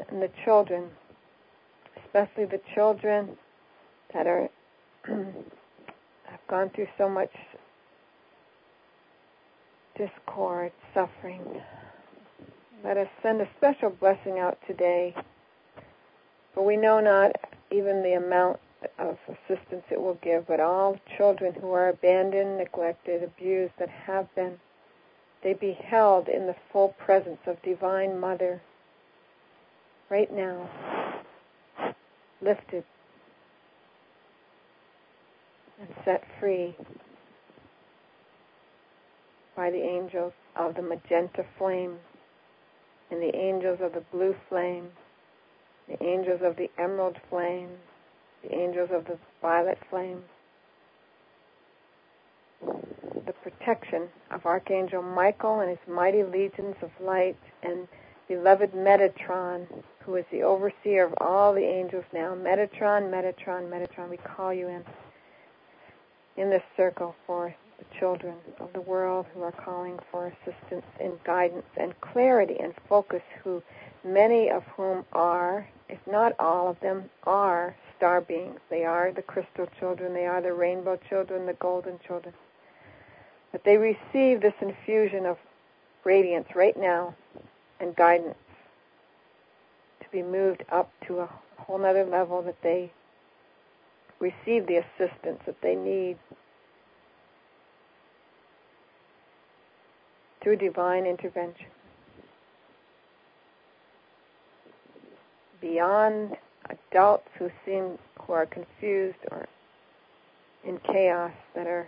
And 0.09 0.21
the 0.21 0.29
children, 0.45 0.89
especially 2.05 2.45
the 2.45 2.61
children 2.75 3.37
that 4.13 4.27
are 4.27 4.49
have 5.07 6.47
gone 6.47 6.69
through 6.75 6.87
so 6.97 7.09
much 7.09 7.31
discord, 9.97 10.71
suffering. 10.93 11.41
Let 12.83 12.97
us 12.97 13.07
send 13.23 13.41
a 13.41 13.47
special 13.57 13.89
blessing 13.89 14.39
out 14.39 14.57
today 14.67 15.15
we 16.63 16.77
know 16.77 16.99
not 16.99 17.31
even 17.71 18.01
the 18.01 18.13
amount 18.13 18.59
of 18.97 19.17
assistance 19.27 19.83
it 19.91 20.01
will 20.01 20.17
give, 20.21 20.47
but 20.47 20.59
all 20.59 20.97
children 21.17 21.53
who 21.53 21.71
are 21.71 21.89
abandoned, 21.89 22.57
neglected, 22.57 23.23
abused, 23.23 23.73
that 23.77 23.89
have 23.89 24.33
been, 24.35 24.59
they 25.43 25.53
be 25.53 25.73
held 25.73 26.27
in 26.27 26.47
the 26.47 26.55
full 26.71 26.89
presence 26.97 27.39
of 27.45 27.61
Divine 27.61 28.19
Mother. 28.19 28.61
Right 30.09 30.33
now, 30.33 30.69
lifted 32.41 32.83
and 35.79 35.89
set 36.03 36.23
free 36.39 36.75
by 39.55 39.69
the 39.69 39.81
angels 39.81 40.33
of 40.55 40.75
the 40.75 40.81
magenta 40.81 41.45
flame 41.57 41.97
and 43.11 43.21
the 43.21 43.35
angels 43.35 43.79
of 43.81 43.93
the 43.93 44.03
blue 44.11 44.35
flame 44.47 44.89
the 45.89 46.03
angels 46.03 46.41
of 46.43 46.55
the 46.55 46.69
emerald 46.77 47.17
flame, 47.29 47.69
the 48.43 48.55
angels 48.55 48.89
of 48.93 49.05
the 49.05 49.17
violet 49.41 49.77
flame, 49.89 50.23
the 53.25 53.33
protection 53.43 54.07
of 54.31 54.45
Archangel 54.45 55.01
Michael 55.01 55.61
and 55.61 55.69
his 55.69 55.79
mighty 55.87 56.23
legions 56.23 56.75
of 56.81 56.91
light, 57.01 57.37
and 57.63 57.87
beloved 58.27 58.73
Metatron, 58.73 59.65
who 60.05 60.15
is 60.15 60.25
the 60.31 60.43
overseer 60.43 61.05
of 61.05 61.13
all 61.19 61.53
the 61.53 61.65
angels 61.65 62.05
now. 62.13 62.35
Metatron, 62.35 63.09
Metatron, 63.09 63.69
Metatron, 63.69 64.09
we 64.09 64.17
call 64.17 64.53
you 64.53 64.67
in 64.67 64.83
in 66.37 66.49
this 66.49 66.63
circle 66.77 67.15
for 67.27 67.53
the 67.79 67.99
children 67.99 68.35
of 68.59 68.71
the 68.73 68.79
world 68.81 69.25
who 69.33 69.41
are 69.41 69.51
calling 69.51 69.99
for 70.09 70.27
assistance 70.27 70.85
and 70.99 71.21
guidance 71.25 71.65
and 71.75 71.99
clarity 71.99 72.55
and 72.61 72.73
focus, 72.87 73.21
who 73.43 73.61
many 74.05 74.49
of 74.49 74.63
whom 74.77 75.03
are 75.11 75.67
if 75.89 75.99
not 76.07 76.33
all 76.39 76.69
of 76.69 76.79
them, 76.79 77.09
are 77.23 77.75
star 77.97 78.21
beings. 78.21 78.59
They 78.69 78.85
are 78.85 79.11
the 79.11 79.21
crystal 79.21 79.67
children, 79.79 80.13
they 80.13 80.25
are 80.25 80.41
the 80.41 80.53
rainbow 80.53 80.97
children, 81.09 81.45
the 81.45 81.53
golden 81.53 81.99
children. 82.05 82.33
But 83.51 83.63
they 83.63 83.77
receive 83.77 84.41
this 84.41 84.53
infusion 84.61 85.25
of 85.25 85.37
radiance 86.05 86.47
right 86.55 86.77
now 86.77 87.15
and 87.79 87.95
guidance 87.95 88.37
to 90.01 90.05
be 90.11 90.21
moved 90.21 90.63
up 90.71 90.91
to 91.07 91.19
a 91.19 91.29
whole 91.57 91.83
other 91.83 92.05
level 92.05 92.41
that 92.43 92.61
they 92.61 92.91
receive 94.19 94.67
the 94.67 94.77
assistance 94.77 95.39
that 95.45 95.61
they 95.61 95.75
need 95.75 96.17
through 100.41 100.57
divine 100.57 101.05
intervention. 101.05 101.67
Beyond 105.61 106.35
adults 106.69 107.27
who 107.37 107.49
seem 107.65 107.97
who 108.21 108.33
are 108.33 108.45
confused 108.45 109.17
or 109.31 109.47
in 110.63 110.79
chaos 110.91 111.31
that 111.55 111.67
are 111.67 111.87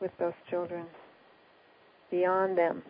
with 0.00 0.10
those 0.18 0.32
children 0.48 0.84
beyond 2.10 2.58
them. 2.58 2.82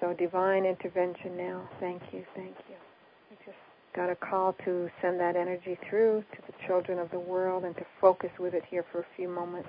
So 0.00 0.12
divine 0.12 0.64
intervention 0.64 1.36
now. 1.36 1.68
Thank 1.80 2.02
you 2.12 2.24
thank 2.34 2.56
you. 2.68 2.76
We 3.30 3.36
just 3.44 3.58
got 3.94 4.10
a 4.10 4.16
call 4.16 4.54
to 4.64 4.90
send 5.00 5.20
that 5.20 5.36
energy 5.36 5.78
through 5.88 6.24
to 6.32 6.42
the 6.46 6.66
children 6.66 6.98
of 6.98 7.10
the 7.10 7.18
world 7.18 7.64
and 7.64 7.76
to 7.76 7.86
focus 8.00 8.30
with 8.38 8.54
it 8.54 8.64
here 8.68 8.84
for 8.90 9.00
a 9.00 9.06
few 9.16 9.28
moments. 9.28 9.68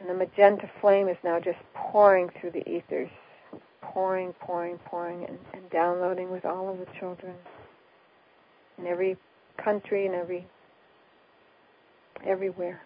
And 0.00 0.08
the 0.08 0.14
magenta 0.14 0.70
flame 0.80 1.08
is 1.08 1.16
now 1.24 1.40
just 1.40 1.58
pouring 1.74 2.30
through 2.40 2.52
the 2.52 2.68
ethers 2.68 3.10
pouring, 3.82 4.32
pouring, 4.40 4.78
pouring, 4.86 5.24
and, 5.24 5.38
and 5.54 5.70
downloading 5.70 6.30
with 6.30 6.44
all 6.44 6.68
of 6.70 6.78
the 6.78 6.86
children 6.98 7.34
in 8.78 8.86
every 8.86 9.16
country 9.62 10.06
and 10.06 10.14
every 10.14 10.46
everywhere. 12.26 12.82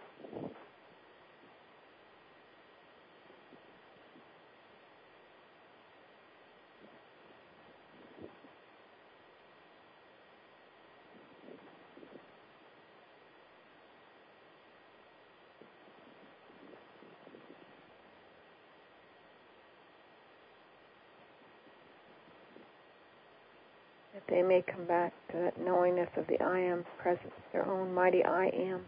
They 24.42 24.48
may 24.48 24.62
come 24.62 24.84
back 24.86 25.12
to 25.30 25.38
that 25.38 25.60
knowingness 25.60 26.08
of 26.16 26.26
the 26.26 26.40
I 26.42 26.58
am 26.58 26.84
presence, 27.00 27.32
their 27.52 27.66
own 27.66 27.94
mighty 27.94 28.24
I 28.24 28.46
am. 28.46 28.80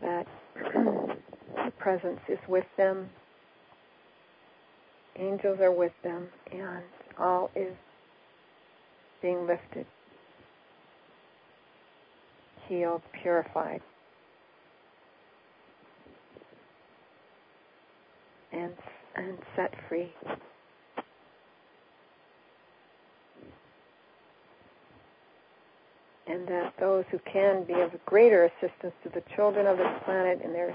That 0.00 0.26
presence 1.78 2.20
is 2.28 2.38
with 2.48 2.64
them, 2.76 3.10
angels 5.16 5.60
are 5.60 5.72
with 5.72 5.92
them, 6.02 6.28
and 6.50 6.82
all 7.18 7.50
is 7.54 7.74
being 9.20 9.46
lifted, 9.46 9.86
healed, 12.68 13.02
purified. 13.22 13.82
And, 18.52 18.72
and 19.14 19.38
set 19.54 19.74
free. 19.88 20.10
And 26.26 26.46
that 26.48 26.74
those 26.80 27.04
who 27.10 27.18
can 27.30 27.64
be 27.64 27.74
of 27.74 27.92
greater 28.04 28.44
assistance 28.44 28.92
to 29.02 29.08
the 29.10 29.22
children 29.34 29.66
of 29.66 29.78
this 29.78 29.92
planet 30.04 30.40
in 30.42 30.52
their 30.52 30.74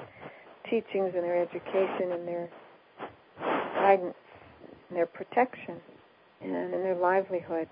teachings 0.70 1.12
and 1.16 1.24
their 1.24 1.42
education 1.42 2.12
and 2.12 2.28
their 2.28 2.50
guidance 3.76 4.16
and 4.90 4.98
their 4.98 5.06
protection 5.06 5.76
and 6.42 6.74
in 6.74 6.82
their 6.84 6.96
livelihood 6.96 7.68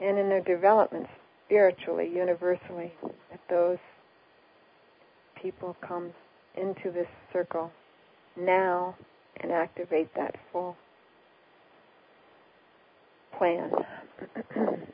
and 0.00 0.18
in 0.18 0.28
their 0.28 0.42
development 0.42 1.06
spiritually, 1.46 2.10
universally, 2.14 2.92
that 3.30 3.40
those 3.48 3.78
people 5.40 5.76
come 5.86 6.12
into 6.56 6.90
this 6.90 7.08
circle 7.32 7.72
now 8.36 8.94
and 9.38 9.52
activate 9.52 10.14
that 10.14 10.36
full 10.52 10.76
plan. 13.36 13.70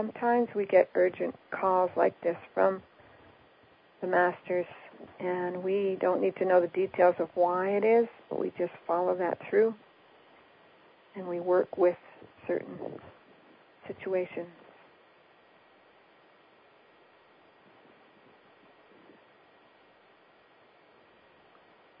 sometimes 0.00 0.48
we 0.54 0.64
get 0.64 0.88
urgent 0.94 1.34
calls 1.50 1.90
like 1.94 2.18
this 2.22 2.36
from 2.54 2.80
the 4.00 4.06
masters, 4.06 4.64
and 5.18 5.62
we 5.62 5.98
don't 6.00 6.22
need 6.22 6.34
to 6.36 6.46
know 6.46 6.58
the 6.58 6.68
details 6.68 7.14
of 7.18 7.28
why 7.34 7.68
it 7.68 7.84
is, 7.84 8.06
but 8.30 8.40
we 8.40 8.50
just 8.56 8.72
follow 8.86 9.14
that 9.14 9.38
through, 9.48 9.74
and 11.14 11.28
we 11.28 11.38
work 11.38 11.76
with 11.76 11.98
certain 12.46 12.78
situations. 13.86 14.48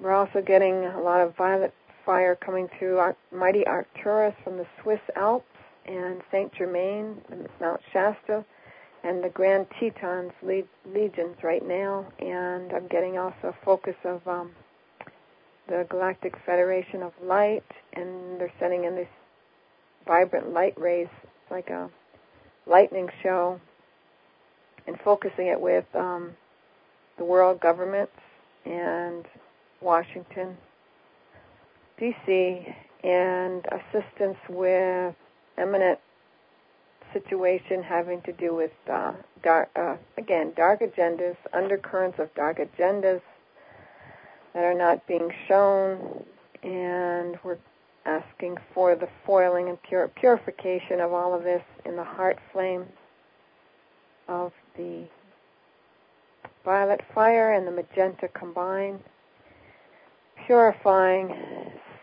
We're 0.00 0.14
also 0.14 0.40
getting 0.40 0.86
a 0.86 1.00
lot 1.02 1.20
of 1.20 1.36
violet 1.36 1.74
fire 2.06 2.34
coming 2.34 2.70
through 2.78 3.12
mighty 3.30 3.66
Arcturus 3.66 4.34
from 4.42 4.56
the 4.56 4.66
Swiss 4.82 5.00
Alps 5.16 5.49
and 5.90 6.22
Saint 6.30 6.52
Germain, 6.54 7.20
and 7.30 7.48
Mount 7.60 7.80
Shasta, 7.92 8.44
and 9.02 9.24
the 9.24 9.28
Grand 9.28 9.66
Tetons 9.78 10.32
legions 10.42 11.36
right 11.42 11.66
now. 11.66 12.06
And 12.20 12.72
I'm 12.72 12.86
getting 12.88 13.18
also 13.18 13.48
a 13.48 13.64
focus 13.64 13.96
of 14.04 14.26
um, 14.28 14.52
the 15.68 15.86
Galactic 15.90 16.34
Federation 16.46 17.02
of 17.02 17.12
Light, 17.22 17.64
and 17.94 18.40
they're 18.40 18.52
sending 18.60 18.84
in 18.84 18.96
these 18.96 19.06
vibrant 20.06 20.52
light 20.52 20.78
rays, 20.78 21.08
like 21.50 21.70
a 21.70 21.90
lightning 22.66 23.08
show, 23.22 23.60
and 24.86 24.96
focusing 25.04 25.48
it 25.48 25.60
with 25.60 25.84
um, 25.94 26.30
the 27.18 27.24
world 27.24 27.60
governments 27.60 28.12
and 28.64 29.24
Washington, 29.80 30.56
D.C., 31.98 32.66
and 33.02 33.64
assistance 33.72 34.36
with 34.50 35.14
eminent 35.58 35.98
situation 37.12 37.82
having 37.82 38.20
to 38.22 38.32
do 38.32 38.54
with 38.54 38.70
uh, 38.90 39.12
uh, 39.46 39.96
again 40.16 40.52
dark 40.56 40.80
agendas, 40.80 41.36
undercurrents 41.52 42.18
of 42.18 42.32
dark 42.34 42.58
agendas 42.58 43.20
that 44.54 44.64
are 44.64 44.74
not 44.74 45.06
being 45.06 45.30
shown, 45.48 46.24
and 46.62 47.38
we're 47.44 47.58
asking 48.06 48.56
for 48.74 48.94
the 48.94 49.08
foiling 49.24 49.68
and 49.68 49.82
pure, 49.82 50.08
purification 50.08 51.00
of 51.00 51.12
all 51.12 51.34
of 51.34 51.44
this 51.44 51.62
in 51.84 51.96
the 51.96 52.04
heart 52.04 52.38
flame 52.52 52.84
of 54.28 54.52
the 54.76 55.04
violet 56.64 57.00
fire 57.14 57.52
and 57.52 57.66
the 57.66 57.70
magenta 57.70 58.28
combined, 58.28 59.00
purifying 60.46 61.28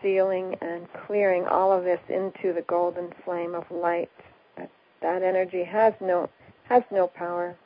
sealing 0.02 0.54
and 0.60 0.86
clearing 1.06 1.46
all 1.46 1.72
of 1.72 1.84
this 1.84 2.00
into 2.08 2.52
the 2.52 2.64
golden 2.68 3.12
flame 3.24 3.54
of 3.54 3.64
light. 3.70 4.10
That, 4.56 4.70
that 5.02 5.22
energy 5.22 5.64
has 5.64 5.94
no 6.00 6.28
has 6.68 6.82
no 6.90 7.06
power. 7.06 7.56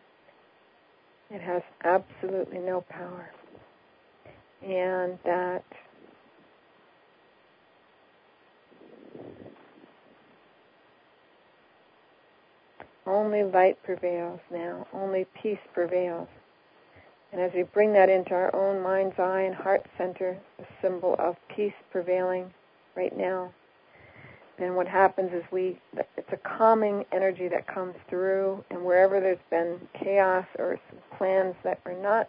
It 1.30 1.40
has 1.40 1.62
absolutely 1.84 2.58
no 2.58 2.82
power. 2.82 3.30
And 4.62 5.18
that 5.24 5.64
only 13.06 13.42
light 13.42 13.82
prevails 13.82 14.40
now, 14.50 14.86
only 14.92 15.26
peace 15.42 15.58
prevails. 15.74 16.28
And 17.32 17.40
as 17.40 17.50
we 17.54 17.62
bring 17.62 17.94
that 17.94 18.10
into 18.10 18.34
our 18.34 18.54
own 18.54 18.82
mind's 18.82 19.18
eye 19.18 19.42
and 19.42 19.54
heart 19.54 19.86
center, 19.96 20.38
the 20.58 20.66
symbol 20.82 21.16
of 21.18 21.36
peace 21.48 21.72
prevailing 21.90 22.52
right 22.94 23.16
now, 23.16 23.52
then 24.58 24.74
what 24.74 24.86
happens 24.86 25.32
is 25.32 25.42
we, 25.50 25.78
it's 26.16 26.30
a 26.30 26.36
calming 26.36 27.06
energy 27.10 27.48
that 27.48 27.66
comes 27.66 27.94
through, 28.08 28.62
and 28.70 28.84
wherever 28.84 29.18
there's 29.18 29.38
been 29.50 29.80
chaos 29.94 30.44
or 30.58 30.78
plans 31.16 31.54
that 31.64 31.80
are 31.86 31.94
not 31.94 32.28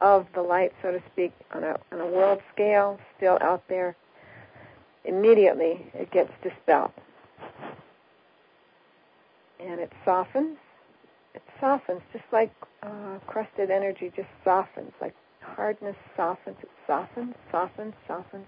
of 0.00 0.26
the 0.34 0.42
light, 0.42 0.72
so 0.82 0.90
to 0.90 1.00
speak, 1.12 1.32
on 1.52 1.62
a, 1.62 1.78
on 1.92 2.00
a 2.00 2.06
world 2.06 2.40
scale, 2.52 2.98
still 3.16 3.38
out 3.40 3.62
there, 3.68 3.96
immediately 5.04 5.86
it 5.94 6.10
gets 6.10 6.32
dispelled. 6.42 6.92
And 9.60 9.80
it 9.80 9.92
softens, 10.04 10.58
softens, 11.60 12.02
just 12.12 12.24
like 12.32 12.52
uh, 12.82 13.18
crusted 13.26 13.70
energy 13.70 14.12
just 14.14 14.28
softens, 14.44 14.92
like 15.00 15.14
hardness 15.40 15.96
softens. 16.16 16.56
It 16.62 16.70
softens, 16.86 17.34
softens, 17.50 17.94
softens 18.06 18.46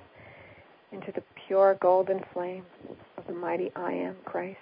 into 0.92 1.12
the 1.12 1.22
pure 1.46 1.76
golden 1.80 2.20
flame 2.32 2.64
of 3.16 3.26
the 3.26 3.32
mighty 3.32 3.70
I 3.76 3.92
am 3.92 4.16
Christ. 4.24 4.58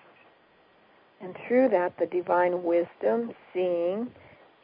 And 1.20 1.36
through 1.46 1.68
that, 1.70 1.96
the 1.98 2.06
divine 2.06 2.62
wisdom, 2.62 3.32
seeing, 3.52 4.10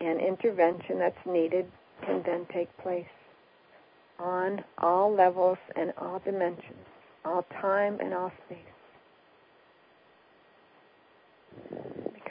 and 0.01 0.21
intervention 0.21 0.99
that's 0.99 1.27
needed 1.27 1.67
can 2.05 2.23
then 2.25 2.47
take 2.53 2.77
place 2.79 3.07
on 4.19 4.63
all 4.79 5.13
levels 5.15 5.59
and 5.77 5.93
all 5.99 6.21
dimensions, 6.25 6.87
all 7.25 7.45
time 7.61 7.99
and 8.01 8.13
all 8.13 8.33
space. 8.47 8.59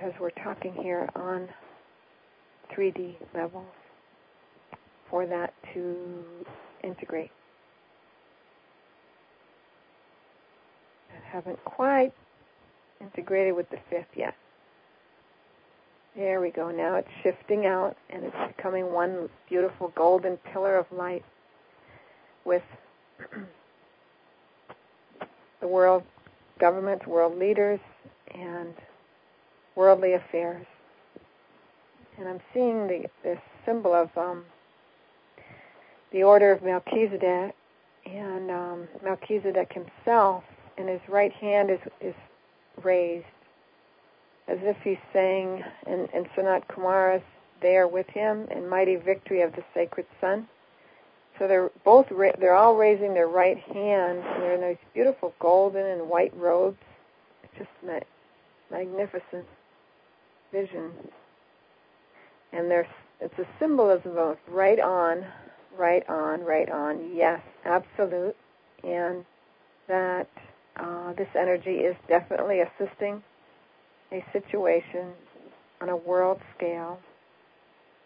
Because 0.02 0.20
we're 0.20 0.32
talking 0.44 0.74
here 0.74 1.08
on 1.16 1.48
3D 2.76 3.16
levels 3.36 3.66
for 5.10 5.26
that 5.28 5.54
to 5.74 6.24
integrate. 6.84 7.30
I 11.12 11.28
haven't 11.30 11.64
quite 11.66 12.14
integrated 13.00 13.56
with 13.56 13.70
the 13.70 13.78
fifth 13.90 14.08
yet. 14.16 14.36
There 16.16 16.42
we 16.42 16.50
go. 16.50 16.72
Now 16.72 16.96
it's 16.96 17.08
shifting 17.22 17.68
out 17.68 17.96
and 18.10 18.24
it's 18.24 18.56
becoming 18.56 18.92
one 18.92 19.30
beautiful 19.48 19.90
golden 19.96 20.38
pillar 20.38 20.78
of 20.78 20.86
light 20.92 21.24
with 22.44 22.64
the 25.62 25.68
world 25.68 26.04
governments, 26.60 27.06
world 27.06 27.38
leaders, 27.38 27.80
and 28.34 28.74
worldly 29.75 30.13
affairs. 30.13 30.65
And 32.17 32.27
I'm 32.27 32.41
seeing 32.53 32.88
the, 32.88 33.05
this 33.23 33.39
symbol 33.65 33.93
of 33.93 34.10
um, 34.17 34.43
the 36.12 36.23
order 36.23 36.51
of 36.51 36.62
Melchizedek, 36.62 37.55
and 38.05 38.51
um, 38.51 38.88
Melchizedek 39.03 39.71
himself, 39.73 40.43
and 40.77 40.89
his 40.89 41.01
right 41.07 41.31
hand 41.31 41.69
is, 41.69 41.79
is 42.01 42.15
raised 42.84 43.25
as 44.47 44.57
if 44.62 44.75
he's 44.84 44.97
saying, 45.13 45.63
and, 45.88 46.10
and 46.13 46.25
Sanat 46.36 46.67
Kumara's 46.67 47.23
there 47.62 47.88
with 47.88 48.07
him, 48.07 48.47
in 48.51 48.67
mighty 48.67 48.95
victory 48.95 49.41
of 49.41 49.53
the 49.53 49.63
sacred 49.73 50.05
sun. 50.19 50.47
So 51.39 51.47
they're 51.47 51.71
both, 51.86 52.07
ra- 52.12 52.36
they're 52.39 52.55
all 52.55 52.75
raising 52.75 53.13
their 53.13 53.27
right 53.27 53.57
hand, 53.57 54.19
and 54.19 54.41
they're 54.43 54.55
in 54.55 54.62
these 54.62 54.77
beautiful 54.93 55.34
golden 55.39 55.86
and 55.86 56.10
white 56.10 56.36
robes. 56.36 56.77
It's 57.43 57.53
just 57.57 57.69
ma- 57.86 57.99
magnificent 58.75 59.45
vision. 60.52 60.92
And 62.54 62.70
there's 62.70 62.88
it's 63.20 63.38
a 63.38 63.48
symbolism 63.60 64.18
of 64.18 64.38
right 64.48 64.80
on, 64.80 65.26
right 65.78 66.08
on, 66.10 66.42
right 66.42 66.70
on. 66.70 67.16
Yes, 67.16 67.40
absolute. 67.66 68.36
And 68.84 69.24
that 69.88 70.28
uh, 70.78 71.14
this 71.14 71.28
energy 71.36 71.78
is 71.78 71.96
definitely 72.08 72.62
assisting 72.62 73.22
a 74.12 74.24
situation 74.34 75.14
on 75.82 75.90
a 75.90 75.96
world 75.96 76.40
scale 76.58 77.00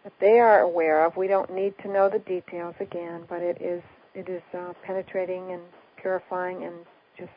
that 0.03 0.13
they 0.19 0.39
are 0.39 0.61
aware 0.61 1.05
of. 1.05 1.15
We 1.15 1.27
don't 1.27 1.53
need 1.53 1.73
to 1.81 1.87
know 1.87 2.09
the 2.09 2.19
details 2.19 2.75
again, 2.79 3.23
but 3.27 3.41
it 3.41 3.61
is 3.61 3.81
it 4.13 4.29
is 4.29 4.41
uh, 4.57 4.73
penetrating 4.83 5.51
and 5.51 5.61
purifying 5.97 6.63
and 6.63 6.75
just 7.17 7.31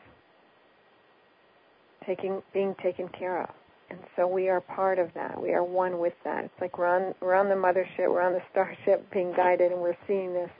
taking 2.05 2.41
being 2.53 2.75
taken 2.81 3.07
care 3.09 3.41
of. 3.41 3.49
And 3.89 3.99
so 4.15 4.27
we 4.27 4.49
are 4.49 4.61
part 4.61 4.99
of 4.99 5.13
that. 5.15 5.41
We 5.41 5.53
are 5.53 5.63
one 5.63 5.99
with 5.99 6.13
that. 6.23 6.45
It's 6.45 6.61
like 6.61 6.77
we're 6.77 6.85
on 6.85 7.15
we're 7.21 7.33
on 7.33 7.49
the 7.49 7.55
mothership, 7.55 8.09
we're 8.09 8.21
on 8.21 8.33
the 8.33 8.43
starship, 8.51 9.09
being 9.11 9.33
guided, 9.33 9.71
and 9.71 9.81
we're 9.81 9.97
seeing 10.07 10.33
this 10.33 10.51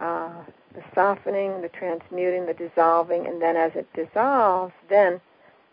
uh, 0.00 0.30
the 0.74 0.82
softening, 0.94 1.60
the 1.60 1.68
transmuting, 1.68 2.46
the 2.46 2.54
dissolving, 2.54 3.26
and 3.26 3.40
then 3.40 3.56
as 3.56 3.72
it 3.74 3.86
dissolves, 3.94 4.72
then 4.88 5.20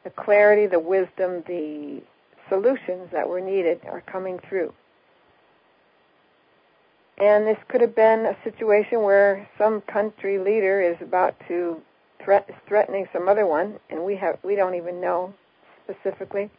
the 0.03 0.09
clarity, 0.09 0.67
the 0.67 0.79
wisdom, 0.79 1.43
the 1.47 2.01
solutions 2.49 3.09
that 3.11 3.27
were 3.27 3.41
needed 3.41 3.81
are 3.85 4.01
coming 4.01 4.39
through. 4.47 4.73
And 7.17 7.47
this 7.47 7.57
could 7.69 7.81
have 7.81 7.95
been 7.95 8.25
a 8.25 8.37
situation 8.43 9.01
where 9.01 9.47
some 9.57 9.81
country 9.81 10.37
leader 10.37 10.81
is 10.81 10.97
about 11.01 11.35
to 11.47 11.81
threat, 12.23 12.49
threatening 12.67 13.07
some 13.13 13.29
other 13.29 13.45
one, 13.45 13.79
and 13.89 14.03
we 14.03 14.15
have 14.17 14.37
we 14.43 14.55
don't 14.55 14.75
even 14.75 14.99
know 14.99 15.33
specifically, 15.85 16.49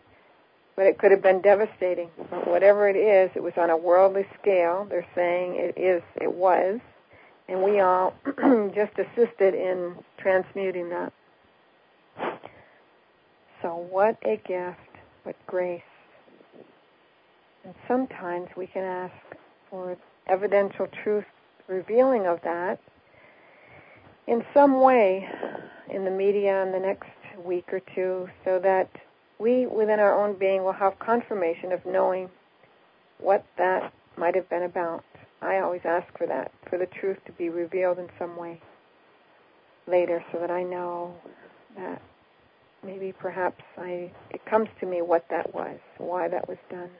but 0.76 0.86
it 0.86 0.98
could 0.98 1.10
have 1.10 1.22
been 1.22 1.40
devastating. 1.40 2.08
Whatever 2.44 2.88
it 2.88 2.96
is, 2.96 3.30
it 3.34 3.42
was 3.42 3.52
on 3.56 3.70
a 3.70 3.76
worldly 3.76 4.26
scale. 4.40 4.86
They're 4.88 5.06
saying 5.14 5.56
it 5.56 5.78
is, 5.78 6.02
it 6.20 6.32
was, 6.32 6.80
and 7.48 7.62
we 7.62 7.80
all 7.80 8.14
just 8.74 8.92
assisted 8.98 9.54
in 9.54 9.94
transmuting 10.18 10.88
that. 10.90 11.12
So 13.62 13.86
what 13.90 14.16
a 14.24 14.36
gift, 14.36 14.78
what 15.24 15.36
grace. 15.46 15.82
And 17.64 17.74
sometimes 17.88 18.48
we 18.56 18.66
can 18.66 18.84
ask 18.84 19.14
for 19.70 19.96
evidential 20.28 20.86
truth 21.02 21.24
revealing 21.68 22.26
of 22.26 22.40
that 22.44 22.78
in 24.26 24.44
some 24.54 24.80
way 24.80 25.28
in 25.90 26.04
the 26.04 26.10
media 26.10 26.62
in 26.62 26.72
the 26.72 26.78
next 26.78 27.10
week 27.44 27.72
or 27.72 27.80
two 27.94 28.28
so 28.44 28.58
that 28.58 28.88
we 29.38 29.66
within 29.66 30.00
our 30.00 30.14
own 30.14 30.34
being 30.38 30.64
will 30.64 30.72
have 30.72 30.98
confirmation 30.98 31.72
of 31.72 31.84
knowing 31.84 32.30
what 33.18 33.44
that 33.58 33.92
might 34.16 34.34
have 34.34 34.48
been 34.48 34.62
about. 34.62 35.04
I 35.42 35.58
always 35.58 35.82
ask 35.84 36.06
for 36.16 36.26
that, 36.26 36.50
for 36.68 36.78
the 36.78 36.86
truth 36.86 37.18
to 37.26 37.32
be 37.32 37.48
revealed 37.50 37.98
in 37.98 38.08
some 38.18 38.36
way 38.36 38.60
later 39.86 40.24
so 40.32 40.38
that 40.38 40.50
I 40.50 40.62
know 40.62 41.14
that 41.76 42.00
maybe 42.84 43.12
perhaps 43.12 43.62
I 43.76 44.10
it 44.30 44.44
comes 44.46 44.68
to 44.80 44.86
me 44.86 45.02
what 45.02 45.26
that 45.30 45.54
was, 45.54 45.78
why 45.98 46.28
that 46.28 46.48
was 46.48 46.58
done. 46.70 46.90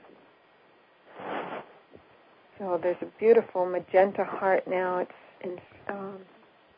So 2.59 2.79
there's 2.83 2.97
a 3.03 3.19
beautiful 3.19 3.67
magenta 3.67 4.25
heart 4.25 4.67
now. 4.67 5.07
It's 5.41 5.61
um, 5.89 6.19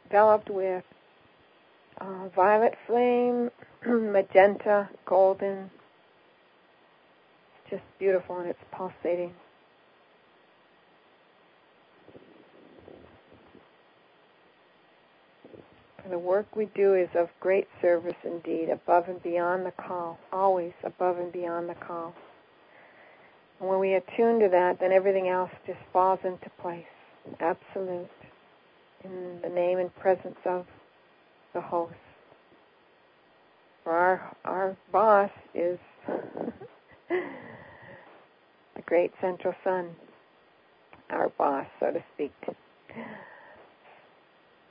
enveloped 0.04 0.50
with 0.50 0.84
uh, 2.00 2.28
violet 2.34 2.74
flame, 2.86 3.50
magenta, 3.86 4.88
golden. 5.06 5.70
It's 7.62 7.70
just 7.70 7.82
beautiful 7.98 8.38
and 8.38 8.48
it's 8.48 8.58
pulsating. 8.72 9.34
For 16.02 16.08
the 16.08 16.18
work 16.18 16.56
we 16.56 16.66
do 16.74 16.94
is 16.94 17.08
of 17.14 17.28
great 17.40 17.68
service 17.82 18.16
indeed, 18.24 18.70
above 18.70 19.08
and 19.08 19.22
beyond 19.22 19.66
the 19.66 19.72
call, 19.72 20.18
always 20.32 20.72
above 20.84 21.18
and 21.18 21.32
beyond 21.32 21.68
the 21.68 21.74
call. 21.74 22.14
And 23.60 23.68
when 23.68 23.78
we 23.78 23.94
attune 23.94 24.40
to 24.40 24.48
that, 24.48 24.78
then 24.80 24.92
everything 24.92 25.28
else 25.28 25.50
just 25.66 25.80
falls 25.92 26.20
into 26.24 26.48
place. 26.60 26.86
Absolute. 27.40 28.08
In 29.04 29.40
the 29.42 29.48
name 29.48 29.78
and 29.78 29.94
presence 29.96 30.38
of 30.44 30.66
the 31.52 31.60
host. 31.60 31.94
Our 33.86 34.36
our 34.44 34.76
boss 34.92 35.30
is 35.54 35.78
the 37.08 37.22
great 38.84 39.12
central 39.20 39.54
sun, 39.64 39.96
our 41.10 41.30
boss, 41.30 41.66
so 41.80 41.90
to 41.92 42.02
speak. 42.14 42.32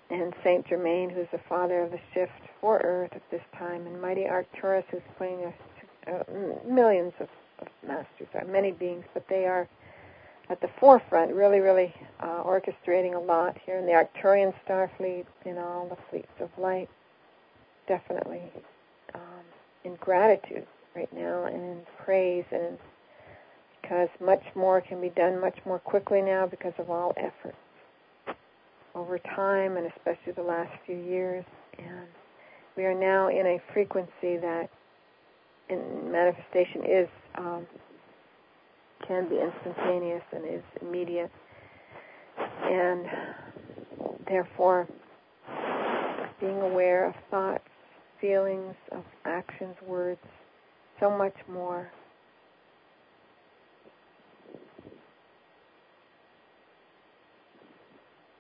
And 0.10 0.34
Saint 0.44 0.68
Germain, 0.68 1.10
who's 1.10 1.28
the 1.32 1.42
father 1.50 1.82
of 1.82 1.92
the 1.92 2.00
shift 2.14 2.32
for 2.62 2.80
Earth 2.80 3.12
at 3.14 3.30
this 3.30 3.42
time, 3.58 3.86
and 3.88 4.02
mighty 4.02 4.26
Arcturus, 4.28 4.86
who's 4.90 5.02
playing 5.18 5.52
a, 6.08 6.12
uh, 6.16 6.24
millions 6.66 7.14
of 7.20 7.28
of 7.60 7.68
masters. 7.86 8.28
Are 8.34 8.46
many 8.46 8.72
beings, 8.72 9.06
but 9.14 9.28
they 9.30 9.46
are 9.46 9.68
at 10.50 10.62
the 10.62 10.70
forefront, 10.80 11.34
really, 11.34 11.60
really 11.60 11.94
uh, 12.20 12.44
orchestrating 12.44 13.16
a 13.16 13.20
lot 13.20 13.58
here 13.66 13.78
in 13.78 13.86
the 13.86 13.92
Arcturian 13.92 14.54
star 14.64 14.90
fleet, 14.98 15.26
in 15.46 15.58
all 15.58 15.88
the 15.88 15.98
fleets 16.10 16.32
of 16.40 16.50
light. 16.58 16.90
Definitely 17.88 18.42
um, 19.14 19.44
in 19.84 19.96
gratitude 19.96 20.66
right 20.96 21.12
now 21.14 21.46
and 21.46 21.56
in 21.56 21.80
praise 22.04 22.46
and 22.52 22.78
because 23.82 24.10
much 24.20 24.44
more 24.56 24.82
can 24.82 25.00
be 25.00 25.10
done 25.10 25.40
much 25.40 25.58
more 25.66 25.80
quickly 25.80 26.22
now 26.22 26.46
because 26.46 26.74
of 26.78 26.90
all 26.90 27.14
efforts 27.16 27.56
over 28.96 29.18
time 29.20 29.78
and 29.78 29.88
especially 29.96 30.34
the 30.34 30.42
last 30.42 30.72
few 30.86 30.98
years. 30.98 31.46
And 31.78 32.08
we 32.76 32.84
are 32.86 32.94
now 32.94 33.30
in 33.30 33.46
a 33.46 33.62
frequency 33.74 34.38
that 34.38 34.70
in 35.70 36.12
manifestation 36.12 36.84
is 36.84 37.08
um, 37.36 37.66
can 39.08 39.30
be 39.30 39.40
instantaneous 39.40 40.24
and 40.32 40.46
is 40.46 40.64
immediate, 40.82 41.32
and 42.64 43.06
therefore 44.28 44.88
being 46.40 46.62
aware 46.62 47.06
of 47.06 47.16
thoughts, 47.32 47.68
feelings, 48.20 48.76
of 48.92 49.04
actions, 49.26 49.76
words, 49.86 50.20
so 51.00 51.10
much 51.10 51.36
more. 51.48 51.90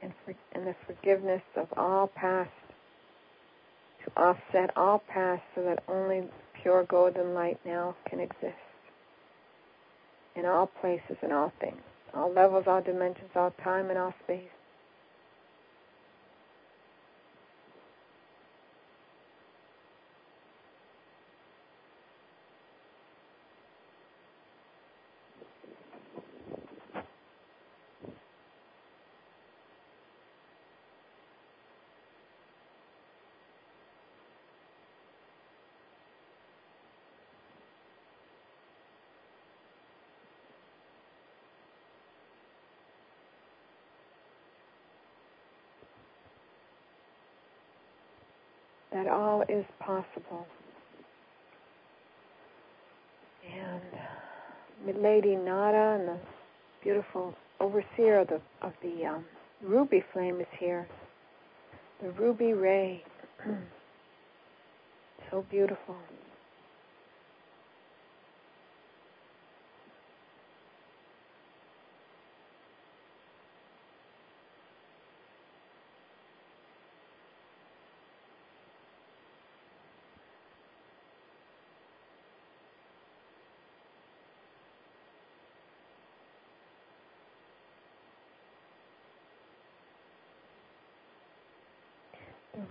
And, 0.01 0.13
for, 0.23 0.33
and 0.53 0.67
the 0.67 0.75
forgiveness 0.85 1.41
of 1.55 1.67
all 1.75 2.07
past 2.07 2.51
to 4.05 4.21
offset 4.21 4.75
all 4.77 5.01
past 5.07 5.41
so 5.55 5.63
that 5.63 5.83
only 5.87 6.23
pure 6.61 6.83
golden 6.83 7.33
light 7.33 7.59
now 7.65 7.95
can 8.09 8.19
exist 8.19 8.66
in 10.37 10.45
all 10.45 10.67
places 10.81 11.17
and 11.21 11.33
all 11.33 11.51
things, 11.59 11.81
all 12.13 12.31
levels, 12.31 12.65
all 12.67 12.81
dimensions, 12.81 13.31
all 13.35 13.51
time, 13.63 13.89
and 13.89 13.97
all 13.99 14.13
space. 14.23 14.49
That 48.97 49.07
all 49.07 49.43
is 49.47 49.63
possible. 49.79 50.47
And 53.47 55.01
Lady 55.03 55.35
Nada 55.35 55.99
and 55.99 56.07
the 56.07 56.17
beautiful 56.81 57.35
overseer 57.59 58.21
of 58.21 58.27
the 58.27 58.41
of 58.61 58.73
the 58.81 59.05
um, 59.05 59.25
ruby 59.61 60.03
flame 60.13 60.41
is 60.41 60.47
here. 60.59 60.87
The 62.01 62.09
ruby 62.11 62.53
ray, 62.53 63.03
so 65.31 65.45
beautiful. 65.51 65.95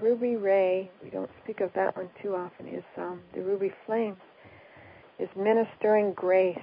Ruby 0.06 0.36
ray, 0.36 0.88
we 1.02 1.10
don't 1.10 1.30
speak 1.42 1.60
of 1.60 1.72
that 1.74 1.96
one 1.96 2.08
too 2.22 2.36
often, 2.36 2.68
is 2.68 2.84
um, 2.96 3.20
the 3.34 3.42
ruby 3.42 3.72
flame, 3.86 4.16
is 5.18 5.28
ministering 5.36 6.12
grace. 6.12 6.58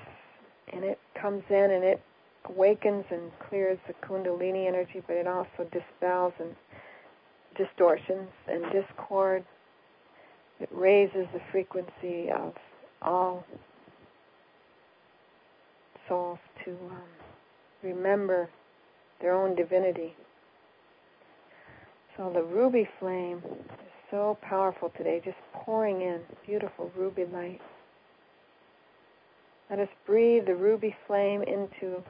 And 0.72 0.86
it 0.86 0.98
comes 1.22 1.44
in 1.50 1.72
and 1.72 1.84
it 1.84 2.02
awakens 2.46 3.04
and 3.12 3.32
clears 3.50 3.78
the 3.86 3.94
kundalini 4.06 4.66
energy, 4.66 5.04
but 5.06 5.18
it 5.18 5.28
also 5.28 5.70
dispels 5.72 6.32
and 6.40 6.56
distortions 7.58 8.30
and 8.48 8.64
discord. 8.72 9.44
It 10.62 10.70
raises 10.72 11.28
the 11.34 11.42
frequency 11.52 12.32
of 12.32 12.54
all 13.02 13.46
souls 16.08 16.40
to 16.64 16.72
um, 16.72 17.02
remember 17.84 18.50
their 19.20 19.34
own 19.34 19.54
divinity. 19.56 20.16
So 22.18 22.32
the 22.34 22.44
ruby 22.44 22.88
flame 23.00 23.42
is 23.46 23.92
so 24.12 24.38
powerful 24.42 24.92
today, 24.96 25.22
just 25.24 25.38
pouring 25.54 26.02
in 26.02 26.22
beautiful 26.46 26.92
ruby 26.96 27.26
light. 27.26 27.60
Let 29.70 29.80
us 29.80 29.90
breathe 30.06 30.46
the 30.46 30.56
ruby 30.56 30.96
flame 31.08 31.42
into 31.42 32.04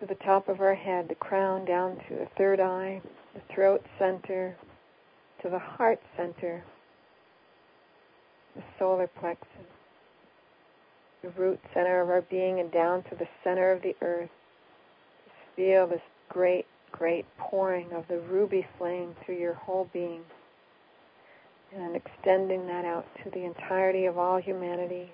to 0.00 0.06
the 0.06 0.16
top 0.16 0.48
of 0.48 0.60
our 0.60 0.74
head, 0.74 1.08
the 1.08 1.14
crown 1.14 1.64
down 1.64 1.96
to 2.08 2.14
the 2.16 2.28
third 2.36 2.60
eye, 2.60 3.00
the 3.34 3.54
throat 3.54 3.82
center, 3.98 4.56
to 5.42 5.48
the 5.48 5.58
heart 5.58 6.00
center, 6.16 6.62
the 8.56 8.62
solar 8.78 9.06
plexus, 9.06 9.46
the 11.22 11.30
root 11.30 11.60
center 11.72 12.02
of 12.02 12.10
our 12.10 12.22
being, 12.22 12.60
and 12.60 12.70
down 12.72 13.02
to 13.04 13.14
the 13.14 13.28
center 13.42 13.70
of 13.70 13.80
the 13.82 13.94
earth. 14.02 14.28
Just 15.24 15.56
feel 15.56 15.86
this 15.86 16.02
great, 16.28 16.66
great 16.92 17.24
pouring 17.38 17.92
of 17.92 18.06
the 18.08 18.18
ruby 18.20 18.66
flame 18.78 19.14
through 19.24 19.38
your 19.38 19.54
whole 19.54 19.88
being 19.92 20.22
and 21.74 21.96
extending 21.96 22.66
that 22.66 22.84
out 22.84 23.06
to 23.24 23.30
the 23.30 23.44
entirety 23.44 24.06
of 24.06 24.18
all 24.18 24.38
humanity 24.38 25.10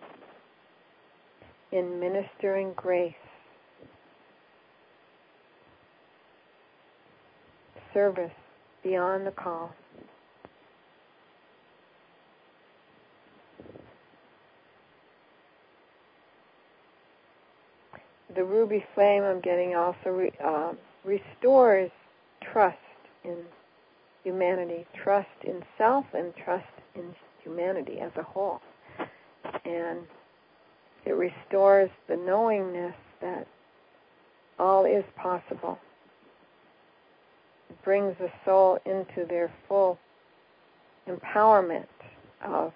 in 1.73 2.01
ministering 2.01 2.73
grace 2.75 3.15
service 7.95 8.33
beyond 8.83 9.27
the 9.27 9.31
call. 9.31 9.75
The 18.35 18.45
ruby 18.45 18.85
flame 18.95 19.23
I'm 19.23 19.41
getting 19.41 19.75
also 19.75 20.11
re, 20.11 20.31
uh, 20.45 20.73
restores 21.05 21.91
trust 22.43 22.79
in 23.25 23.37
humanity, 24.25 24.87
trust 24.95 25.29
in 25.45 25.63
self, 25.79 26.07
and 26.15 26.35
trust 26.37 26.67
in 26.95 27.15
humanity 27.43 28.01
as 28.01 28.13
a 28.17 28.23
whole. 28.23 28.61
And 29.65 30.01
it 31.07 31.13
restores 31.13 31.91
the 32.09 32.17
knowingness 32.17 32.95
that 33.23 33.47
all 34.59 34.85
is 34.87 35.05
possible 35.17 35.79
It 37.71 37.83
brings 37.85 38.17
the 38.19 38.31
soul 38.45 38.79
into 38.87 39.27
their 39.29 39.53
full 39.69 39.99
empowerment 41.09 41.87
of 42.45 42.73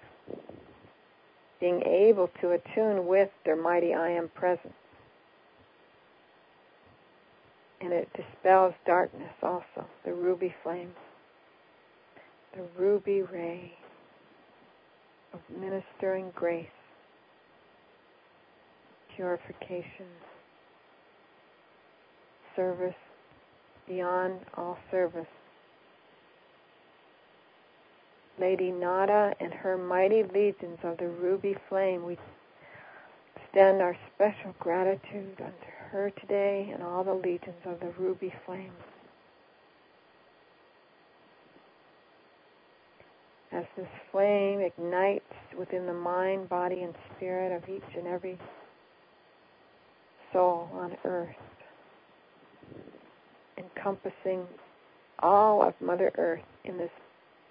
being 1.59 1.83
able 1.83 2.29
to 2.41 2.51
attune 2.51 3.07
with 3.07 3.29
their 3.45 3.55
mighty 3.55 3.93
I 3.93 4.09
am 4.09 4.29
presence. 4.29 4.73
And 7.83 7.91
it 7.91 8.07
dispels 8.13 8.73
darkness 8.85 9.33
also, 9.43 9.85
the 10.05 10.13
ruby 10.13 10.55
flame, 10.63 10.93
the 12.55 12.63
ruby 12.77 13.23
ray 13.23 13.73
of 15.33 15.41
ministering 15.49 16.31
grace, 16.33 16.65
purification, 19.13 20.07
service, 22.55 22.95
beyond 23.85 24.39
all 24.55 24.77
service. 24.89 25.27
Lady 28.39 28.71
Nada 28.71 29.33
and 29.41 29.53
her 29.53 29.77
mighty 29.77 30.23
legions 30.23 30.79
of 30.83 30.97
the 30.99 31.09
ruby 31.09 31.57
flame, 31.67 32.05
we 32.05 32.17
extend 33.35 33.81
our 33.81 33.97
special 34.15 34.55
gratitude 34.57 35.35
unto 35.41 35.65
her 35.79 35.82
today 35.93 36.71
and 36.73 36.81
all 36.81 37.03
the 37.03 37.13
legions 37.13 37.55
of 37.65 37.79
the 37.79 37.91
ruby 37.99 38.33
flame. 38.45 38.71
As 43.51 43.65
this 43.77 43.87
flame 44.11 44.61
ignites 44.61 45.23
within 45.57 45.85
the 45.85 45.93
mind, 45.93 46.49
body, 46.49 46.81
and 46.81 46.95
spirit 47.15 47.55
of 47.55 47.69
each 47.69 47.95
and 47.95 48.07
every 48.07 48.39
soul 50.31 50.67
on 50.73 50.97
earth, 51.05 51.35
encompassing 53.57 54.47
all 55.19 55.61
of 55.61 55.75
Mother 55.79 56.11
Earth 56.17 56.41
in 56.65 56.77
this 56.77 56.89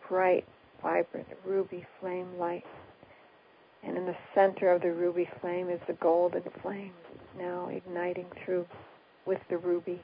bright, 0.09 0.45
vibrant 0.83 1.29
ruby 1.47 1.87
flame 2.01 2.37
light. 2.39 2.65
And 3.83 3.97
in 3.97 4.07
the 4.07 4.17
center 4.35 4.71
of 4.71 4.83
the 4.83 4.93
ruby 4.93 5.29
flame 5.41 5.69
is 5.69 5.81
the 5.87 5.95
golden 5.95 6.43
flame, 6.63 6.93
now 7.39 7.69
igniting 7.69 8.27
through 8.45 8.67
with 9.27 9.41
the 9.49 9.59
ruby. 9.59 10.01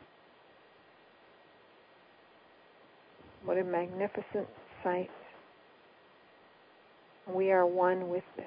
What 3.45 3.59
a 3.59 3.65
magnificent 3.65 4.49
sight. 4.83 5.11
We 7.27 7.53
are 7.53 7.67
one 7.67 8.09
with 8.09 8.25
this. 8.37 8.47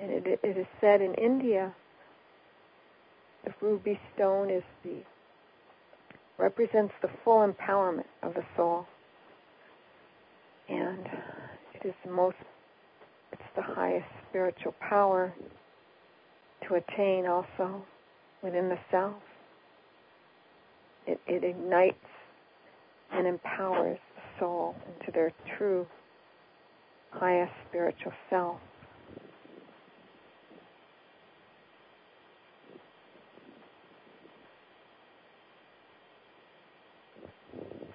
And 0.00 0.10
it, 0.10 0.40
it 0.42 0.56
is 0.58 0.66
said 0.80 1.00
in 1.00 1.14
India, 1.14 1.72
the 3.44 3.54
ruby 3.60 3.98
stone 4.14 4.50
is 4.50 4.62
the 4.82 4.96
represents 6.36 6.92
the 7.00 7.10
full 7.24 7.46
empowerment 7.46 8.06
of 8.22 8.34
the 8.34 8.44
soul, 8.56 8.86
and 10.68 11.06
it 11.74 11.86
is 11.86 11.94
the 12.04 12.10
most, 12.10 12.36
it's 13.32 13.42
the 13.56 13.62
highest 13.62 14.06
spiritual 14.28 14.74
power 14.80 15.32
to 16.68 16.74
attain 16.74 17.26
also 17.26 17.84
within 18.42 18.68
the 18.68 18.78
self. 18.90 19.14
It, 21.06 21.20
it 21.26 21.44
ignites 21.44 21.96
and 23.12 23.26
empowers 23.26 23.98
the 24.16 24.22
soul 24.40 24.74
into 24.86 25.12
their 25.12 25.32
true 25.56 25.86
highest 27.10 27.52
spiritual 27.68 28.12
self. 28.30 28.58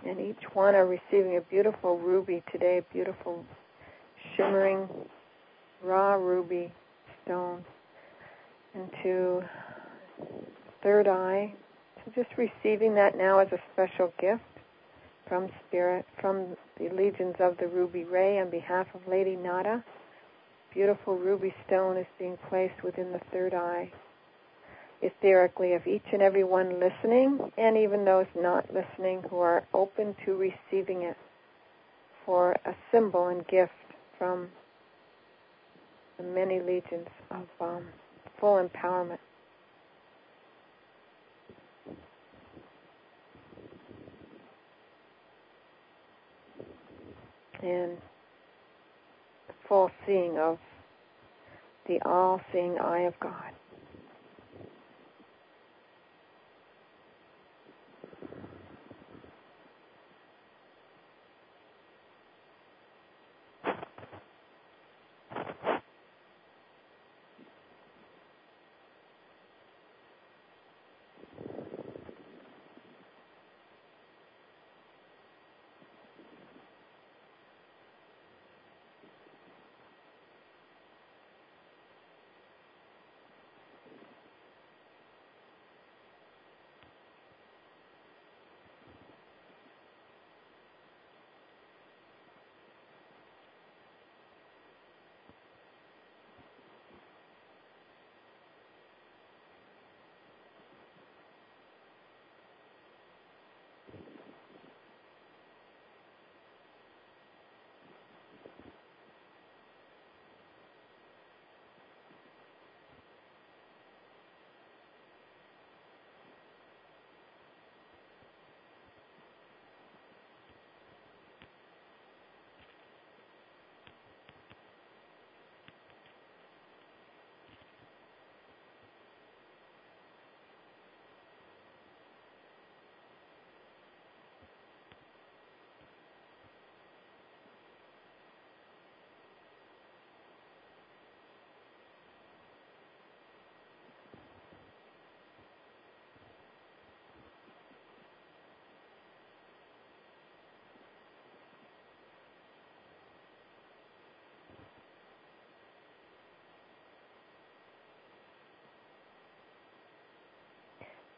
And 0.09 0.19
each 0.19 0.43
one 0.53 0.73
are 0.73 0.87
receiving 0.87 1.37
a 1.37 1.41
beautiful 1.41 1.99
ruby 1.99 2.41
today, 2.51 2.79
a 2.79 2.93
beautiful 2.93 3.45
shimmering 4.35 4.89
raw 5.83 6.13
ruby 6.13 6.73
stone 7.23 7.63
into 8.73 9.43
third 10.81 11.07
eye. 11.07 11.53
So 11.97 12.11
just 12.15 12.29
receiving 12.37 12.95
that 12.95 13.17
now 13.17 13.37
as 13.37 13.49
a 13.51 13.59
special 13.73 14.11
gift 14.19 14.41
from 15.27 15.47
Spirit, 15.67 16.05
from 16.19 16.57
the 16.79 16.89
legions 16.89 17.35
of 17.39 17.57
the 17.57 17.67
ruby 17.67 18.03
ray 18.03 18.39
on 18.39 18.49
behalf 18.49 18.87
of 18.95 19.07
Lady 19.07 19.35
Nada. 19.35 19.83
Beautiful 20.73 21.17
ruby 21.17 21.53
stone 21.67 21.97
is 21.97 22.07
being 22.17 22.37
placed 22.49 22.81
within 22.83 23.11
the 23.11 23.21
third 23.31 23.53
eye 23.53 23.91
etherically 25.03 25.75
of 25.75 25.87
each 25.87 26.05
and 26.11 26.21
every 26.21 26.43
one 26.43 26.79
listening, 26.79 27.51
and 27.57 27.77
even 27.77 28.05
those 28.05 28.25
not 28.35 28.65
listening 28.73 29.23
who 29.29 29.39
are 29.39 29.63
open 29.73 30.15
to 30.25 30.35
receiving 30.35 31.03
it 31.03 31.17
for 32.25 32.51
a 32.65 32.75
symbol 32.91 33.27
and 33.27 33.47
gift 33.47 33.71
from 34.17 34.49
the 36.17 36.23
many 36.23 36.59
legions 36.59 37.07
of 37.31 37.47
um, 37.61 37.85
full 38.39 38.61
empowerment. 38.61 39.19
And 47.61 47.97
full 49.67 49.91
seeing 50.05 50.37
of 50.37 50.57
the 51.87 52.01
all 52.05 52.41
seeing 52.51 52.77
eye 52.79 53.01
of 53.01 53.19
God. 53.19 53.51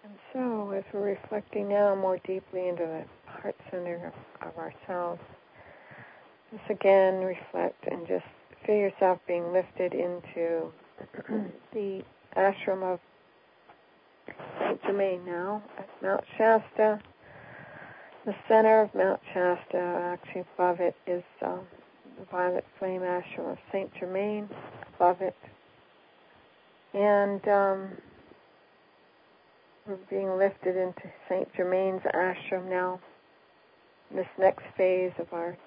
And 0.04 0.14
so, 0.34 0.72
as 0.72 0.84
we're 0.94 1.02
reflecting 1.02 1.70
now 1.70 1.94
more 1.96 2.18
deeply 2.26 2.68
into 2.68 2.84
the 2.84 3.32
heart 3.32 3.56
center 3.70 4.12
of, 4.42 4.48
of 4.48 4.58
ourselves, 4.58 5.22
just 6.52 6.70
again 6.70 7.24
reflect 7.24 7.86
and 7.90 8.08
just 8.08 8.26
feel 8.66 8.76
yourself 8.76 9.20
being 9.28 9.54
lifted 9.54 9.94
into 9.94 10.72
the 11.74 12.04
ashram 12.36 12.82
of 12.84 13.00
Saint 14.60 14.82
Germain 14.84 15.24
now 15.26 15.62
at 15.78 15.90
Mount 16.02 16.24
Shasta. 16.38 17.00
The 18.26 18.36
center 18.48 18.82
of 18.82 18.94
Mount 18.94 19.20
Shasta, 19.34 19.78
actually 19.78 20.46
above 20.56 20.80
it, 20.80 20.96
is 21.08 21.24
uh, 21.42 21.58
the 22.20 22.26
Violet 22.32 22.66
Flame 22.80 23.02
Ashram 23.02 23.52
of 23.52 23.58
Saint 23.72 23.92
Germain. 24.00 24.50
Above 24.96 25.22
it, 25.22 25.36
and 26.94 27.48
um, 27.48 27.90
we're 29.88 29.98
being 30.10 30.38
lifted 30.38 30.78
into 30.78 31.02
Saint 31.28 31.48
Germain's 31.56 32.02
ashram 32.14 32.70
now. 32.70 33.00
This 34.14 34.28
next 34.38 34.64
phase 34.78 35.12
of 35.20 35.28
our 35.32 35.58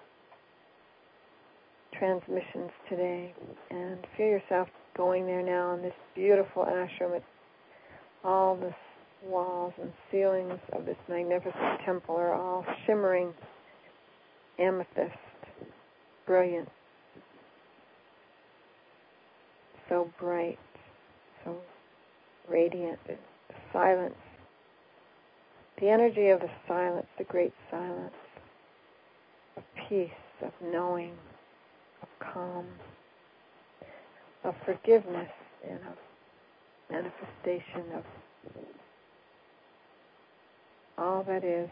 transmissions 1.98 2.70
today, 2.88 3.34
and 3.70 3.98
feel 4.16 4.26
yourself 4.26 4.68
going 4.96 5.26
there 5.26 5.42
now 5.42 5.74
in 5.74 5.82
this 5.82 5.94
beautiful 6.14 6.64
ashram. 6.64 7.20
All 8.22 8.56
the 8.56 8.74
walls 9.26 9.72
and 9.80 9.92
ceilings 10.10 10.60
of 10.72 10.84
this 10.86 10.96
magnificent 11.08 11.80
temple 11.84 12.16
are 12.16 12.34
all 12.34 12.64
shimmering 12.86 13.32
amethyst, 14.58 15.16
brilliant, 16.26 16.68
so 19.88 20.10
bright, 20.20 20.58
so 21.44 21.56
radiant, 22.48 22.98
silence, 23.74 24.14
the 25.80 25.88
energy 25.88 26.28
of 26.28 26.40
the 26.40 26.50
silence, 26.66 27.06
the 27.18 27.24
great 27.24 27.52
silence, 27.70 28.14
of 29.56 29.64
peace, 29.88 30.10
of 30.40 30.52
knowing, 30.62 31.12
of 32.00 32.08
calm, 32.20 32.66
of 34.44 34.54
forgiveness, 34.64 35.30
and 35.68 35.80
of 35.80 35.98
manifestation 36.90 37.82
of 37.96 38.04
all 40.96 41.24
that 41.24 41.42
is, 41.42 41.68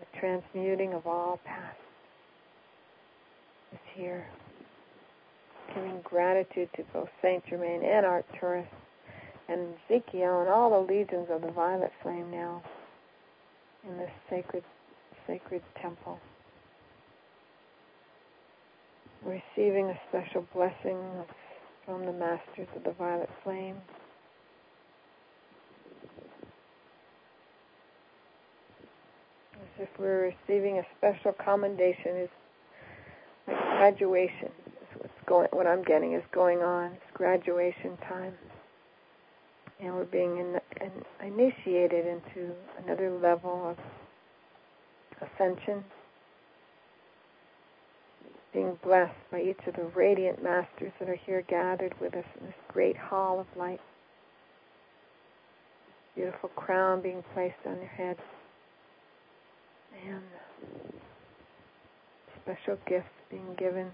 the 0.00 0.18
transmuting 0.18 0.92
of 0.92 1.06
all 1.06 1.40
past 1.44 1.78
is 3.72 3.78
here. 3.94 4.26
Giving 5.74 6.00
gratitude 6.02 6.68
to 6.76 6.84
both 6.92 7.08
Saint 7.22 7.44
Germain 7.46 7.82
and 7.82 8.04
Arcturus 8.04 8.66
and 9.48 9.74
Ezekiel 9.90 10.40
and 10.40 10.48
all 10.48 10.70
the 10.70 10.92
legions 10.92 11.28
of 11.30 11.42
the 11.42 11.50
violet 11.50 11.92
flame 12.02 12.30
now 12.30 12.62
in 13.88 13.96
this 13.98 14.10
sacred 14.30 14.64
sacred 15.26 15.62
temple. 15.80 16.18
Receiving 19.24 19.88
a 19.88 19.98
special 20.08 20.46
blessing 20.54 20.98
from 21.86 22.04
the 22.04 22.12
masters 22.12 22.68
of 22.76 22.84
the 22.84 22.92
violet 22.92 23.30
flame. 23.42 23.76
As 29.54 29.82
if 29.82 29.88
we're 29.98 30.34
receiving 30.46 30.78
a 30.78 30.86
special 30.98 31.32
commendation 31.32 32.16
is 32.16 32.28
like 33.46 33.56
graduation. 33.56 34.50
Going 35.26 35.48
what 35.52 35.66
I'm 35.66 35.82
getting 35.82 36.12
is 36.12 36.22
going 36.32 36.58
on. 36.58 36.92
It's 36.92 37.16
graduation 37.16 37.96
time 38.08 38.34
and 39.80 39.94
we're 39.94 40.04
being 40.04 40.38
in, 40.38 40.60
in, 40.80 41.26
initiated 41.26 42.06
into 42.06 42.52
another 42.84 43.10
level 43.10 43.70
of 43.70 43.76
ascension, 45.20 45.84
being 48.52 48.78
blessed 48.84 49.12
by 49.30 49.40
each 49.42 49.58
of 49.66 49.74
the 49.74 49.84
radiant 49.94 50.42
masters 50.42 50.92
that 51.00 51.08
are 51.08 51.18
here 51.26 51.42
gathered 51.48 51.94
with 52.00 52.14
us 52.14 52.24
in 52.40 52.46
this 52.46 52.54
great 52.68 52.96
hall 52.96 53.40
of 53.40 53.46
light. 53.56 53.80
Beautiful 56.14 56.50
crown 56.50 57.02
being 57.02 57.24
placed 57.34 57.56
on 57.66 57.76
your 57.76 57.86
head, 57.86 58.16
and 60.06 60.22
special 62.42 62.78
gifts 62.86 63.08
being 63.30 63.54
given. 63.58 63.90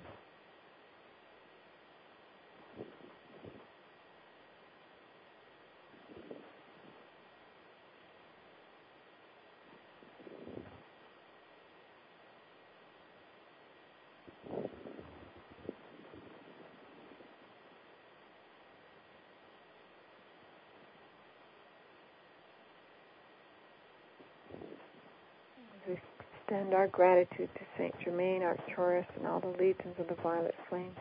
Extend 25.93 26.75
our 26.75 26.89
gratitude 26.89 27.49
to 27.55 27.61
Saint 27.79 27.95
Germain, 28.05 28.43
Arcturus, 28.43 29.07
and 29.17 29.27
all 29.27 29.41
the 29.41 29.49
legions 29.49 29.95
of 29.99 30.09
the 30.09 30.15
violet 30.23 30.55
flame, 30.69 30.93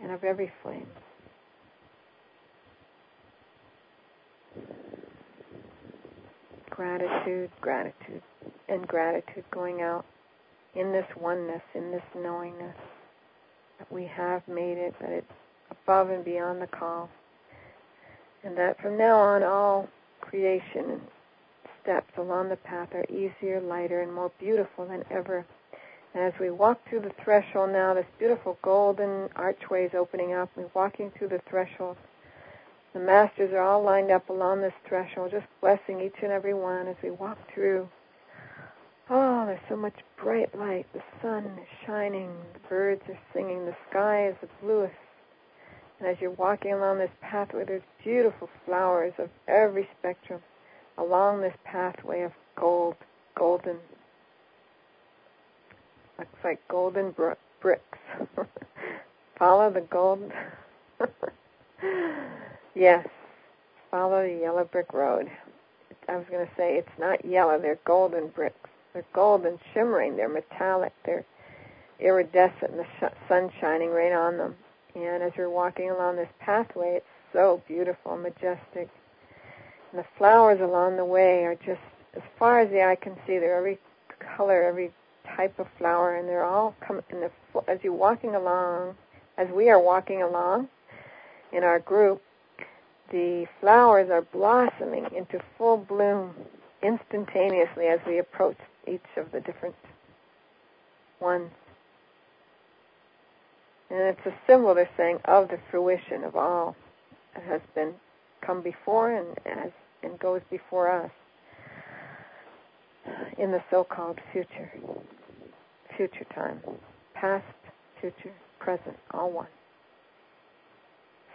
and 0.00 0.12
of 0.12 0.24
every 0.24 0.52
flame. 0.62 0.86
Gratitude, 6.70 7.50
gratitude, 7.60 8.22
and 8.68 8.86
gratitude 8.88 9.44
going 9.50 9.82
out 9.82 10.04
in 10.74 10.92
this 10.92 11.06
oneness, 11.20 11.62
in 11.74 11.90
this 11.90 12.02
knowingness 12.16 12.76
that 13.78 13.92
we 13.92 14.04
have 14.04 14.46
made 14.48 14.78
it, 14.78 14.94
that 15.00 15.10
it's 15.10 15.32
above 15.70 16.10
and 16.10 16.24
beyond 16.24 16.62
the 16.62 16.66
call, 16.66 17.10
and 18.42 18.56
that 18.56 18.80
from 18.80 18.96
now 18.96 19.18
on 19.18 19.42
all 19.42 19.88
creation 20.20 21.00
steps 21.82 22.12
along 22.16 22.48
the 22.48 22.56
path 22.56 22.94
are 22.94 23.04
easier, 23.10 23.60
lighter, 23.60 24.00
and 24.00 24.12
more 24.12 24.30
beautiful 24.38 24.86
than 24.86 25.04
ever. 25.10 25.44
And 26.14 26.22
as 26.24 26.32
we 26.38 26.50
walk 26.50 26.80
through 26.88 27.00
the 27.00 27.12
threshold 27.24 27.70
now, 27.70 27.94
this 27.94 28.06
beautiful 28.18 28.58
golden 28.62 29.28
archway 29.34 29.86
is 29.86 29.94
opening 29.94 30.32
up. 30.34 30.50
We're 30.56 30.70
walking 30.74 31.10
through 31.10 31.28
the 31.28 31.40
threshold. 31.48 31.96
The 32.92 33.00
masters 33.00 33.52
are 33.52 33.62
all 33.62 33.82
lined 33.82 34.10
up 34.10 34.28
along 34.28 34.60
this 34.60 34.74
threshold, 34.86 35.30
just 35.30 35.46
blessing 35.60 36.00
each 36.00 36.22
and 36.22 36.30
every 36.30 36.54
one 36.54 36.86
as 36.88 36.96
we 37.02 37.10
walk 37.10 37.38
through. 37.52 37.88
Oh, 39.08 39.46
there's 39.46 39.60
so 39.68 39.76
much 39.76 39.96
bright 40.22 40.56
light. 40.56 40.86
The 40.92 41.02
sun 41.22 41.44
is 41.60 41.86
shining. 41.86 42.30
The 42.52 42.68
birds 42.68 43.02
are 43.08 43.18
singing. 43.32 43.64
The 43.64 43.76
sky 43.90 44.28
is 44.28 44.36
the 44.40 44.48
bluest. 44.60 44.94
And 45.98 46.08
as 46.08 46.18
you're 46.20 46.30
walking 46.32 46.72
along 46.72 46.98
this 46.98 47.10
pathway, 47.20 47.64
there's 47.64 47.82
beautiful 48.04 48.50
flowers 48.66 49.14
of 49.18 49.30
every 49.48 49.88
spectrum 49.98 50.42
along 50.98 51.40
this 51.40 51.56
pathway 51.64 52.22
of 52.22 52.32
gold, 52.56 52.96
golden, 53.36 53.76
looks 56.18 56.30
like 56.44 56.60
golden 56.68 57.12
br- 57.12 57.32
bricks. 57.60 57.98
follow 59.38 59.70
the 59.70 59.80
gold. 59.82 60.30
yes, 62.74 63.06
follow 63.90 64.22
the 64.26 64.40
yellow 64.40 64.64
brick 64.64 64.92
road. 64.92 65.30
I 66.08 66.16
was 66.16 66.26
going 66.30 66.46
to 66.46 66.52
say 66.56 66.76
it's 66.76 66.98
not 66.98 67.24
yellow; 67.24 67.58
they're 67.60 67.78
golden 67.84 68.28
bricks. 68.28 68.70
They're 68.92 69.04
golden, 69.14 69.58
shimmering. 69.72 70.16
They're 70.16 70.28
metallic. 70.28 70.92
They're 71.04 71.24
iridescent, 72.00 72.72
and 72.72 72.78
the 72.80 72.86
sh- 73.00 73.28
sun 73.28 73.50
shining 73.60 73.90
right 73.90 74.12
on 74.12 74.38
them. 74.38 74.56
And 74.94 75.22
as 75.22 75.32
you're 75.36 75.50
walking 75.50 75.90
along 75.90 76.16
this 76.16 76.28
pathway, 76.40 76.96
it's 76.96 77.06
so 77.32 77.62
beautiful, 77.66 78.16
majestic. 78.16 78.88
The 79.94 80.04
flowers 80.16 80.60
along 80.60 80.96
the 80.96 81.04
way 81.04 81.44
are 81.44 81.54
just 81.54 81.80
as 82.16 82.22
far 82.38 82.60
as 82.60 82.70
the 82.70 82.82
eye 82.82 82.96
can 82.96 83.14
see. 83.26 83.38
They're 83.38 83.56
every 83.56 83.78
color, 84.36 84.62
every 84.62 84.90
type 85.36 85.58
of 85.58 85.66
flower, 85.78 86.16
and 86.16 86.28
they're 86.28 86.44
all 86.44 86.74
come 86.80 87.02
in 87.10 87.20
the 87.20 87.30
as 87.68 87.78
you're 87.82 87.92
walking 87.92 88.34
along, 88.34 88.96
as 89.36 89.48
we 89.50 89.68
are 89.68 89.80
walking 89.80 90.22
along 90.22 90.68
in 91.52 91.62
our 91.62 91.78
group. 91.78 92.22
The 93.10 93.46
flowers 93.60 94.08
are 94.10 94.22
blossoming 94.22 95.06
into 95.14 95.38
full 95.58 95.76
bloom 95.76 96.34
instantaneously 96.82 97.86
as 97.86 98.00
we 98.06 98.18
approach 98.18 98.56
each 98.86 99.00
of 99.16 99.30
the 99.32 99.40
different 99.40 99.74
ones. 101.20 101.50
And 103.90 104.00
it's 104.00 104.26
a 104.26 104.34
symbol, 104.46 104.74
they're 104.74 104.88
saying, 104.96 105.18
of 105.26 105.48
the 105.48 105.58
fruition 105.70 106.24
of 106.24 106.34
all 106.34 106.74
that 107.34 107.44
has 107.44 107.60
been 107.74 107.94
come 108.44 108.62
before 108.62 109.12
and 109.12 109.28
as 109.46 109.70
and 110.02 110.18
goes 110.18 110.40
before 110.50 110.90
us 110.90 111.10
in 113.38 113.50
the 113.50 113.62
so-called 113.70 114.18
future, 114.32 114.72
future 115.96 116.26
time, 116.34 116.60
past, 117.14 117.44
future, 118.00 118.32
present, 118.58 118.96
all 119.12 119.30
one, 119.30 119.46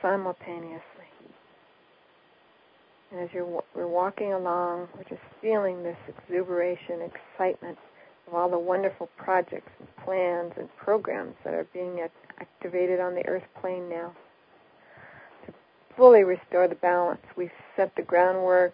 simultaneously. 0.01 0.81
And 3.11 3.21
as 3.21 3.29
you're 3.33 3.63
we're 3.73 3.87
walking 3.87 4.33
along, 4.33 4.89
we're 4.95 5.03
just 5.03 5.21
feeling 5.41 5.81
this 5.83 5.97
exuberation, 6.09 7.01
excitement 7.01 7.77
of 8.27 8.33
all 8.33 8.49
the 8.49 8.59
wonderful 8.59 9.09
projects 9.15 9.71
and 9.79 9.87
plans 10.03 10.51
and 10.57 10.67
programs 10.75 11.35
that 11.45 11.53
are 11.53 11.65
being 11.73 12.05
activated 12.39 12.99
on 12.99 13.15
the 13.15 13.25
earth 13.27 13.45
plane 13.61 13.87
now 13.87 14.13
fully 15.97 16.23
restore 16.23 16.67
the 16.67 16.75
balance. 16.75 17.21
We've 17.35 17.51
set 17.75 17.95
the 17.95 18.03
groundwork, 18.03 18.73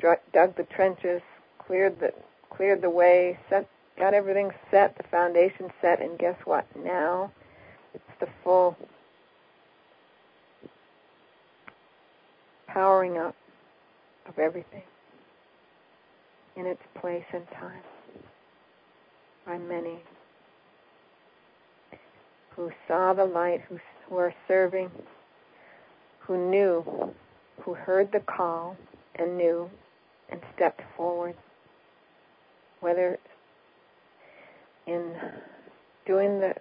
dug 0.00 0.56
the 0.56 0.66
trenches, 0.74 1.22
cleared 1.58 2.00
the 2.00 2.12
cleared 2.50 2.82
the 2.82 2.90
way, 2.90 3.38
set 3.48 3.68
got 3.98 4.14
everything 4.14 4.50
set, 4.70 4.96
the 4.96 5.04
foundation 5.04 5.70
set, 5.80 6.00
and 6.00 6.18
guess 6.18 6.36
what? 6.44 6.66
Now 6.76 7.30
it's 7.92 8.04
the 8.18 8.28
full 8.42 8.76
powering 12.66 13.18
up 13.18 13.36
of 14.26 14.38
everything 14.38 14.82
in 16.56 16.66
its 16.66 16.82
place 17.00 17.24
and 17.32 17.48
time 17.52 17.82
by 19.46 19.58
many 19.58 19.98
who 22.56 22.70
saw 22.88 23.12
the 23.12 23.24
light, 23.24 23.60
who, 23.68 23.78
who 24.08 24.16
are 24.16 24.34
serving, 24.46 24.90
who 26.26 26.50
knew, 26.50 27.12
who 27.62 27.74
heard 27.74 28.12
the 28.12 28.20
call 28.20 28.76
and 29.16 29.36
knew 29.36 29.70
and 30.30 30.40
stepped 30.54 30.82
forward. 30.96 31.34
Whether 32.80 33.18
in 34.86 35.14
doing 36.06 36.40
the 36.40 36.54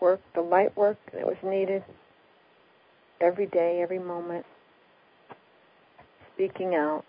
work, 0.00 0.20
the 0.34 0.40
light 0.40 0.76
work 0.76 0.98
that 1.12 1.26
was 1.26 1.36
needed 1.42 1.82
every 3.20 3.46
day, 3.46 3.80
every 3.82 3.98
moment, 3.98 4.44
speaking 6.34 6.74
out, 6.74 7.04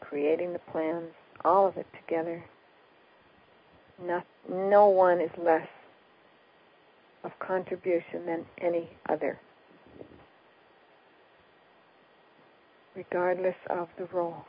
creating 0.00 0.52
the 0.52 0.58
plans, 0.58 1.10
all 1.44 1.66
of 1.66 1.76
it 1.76 1.86
together. 1.94 2.44
No, 4.04 4.22
no 4.50 4.88
one 4.88 5.20
is 5.20 5.30
less 5.38 5.68
of 7.24 7.38
contribution 7.38 8.26
than 8.26 8.44
any 8.58 8.90
other, 9.08 9.38
regardless 12.94 13.56
of 13.70 13.88
the 13.98 14.04
role. 14.06 14.44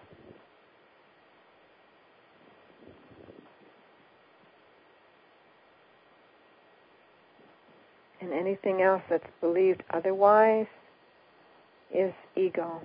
And 8.22 8.32
anything 8.32 8.82
else 8.82 9.02
that's 9.10 9.28
believed 9.41 9.84
otherwise 9.94 10.68
is 11.94 12.14
ego. 12.36 12.82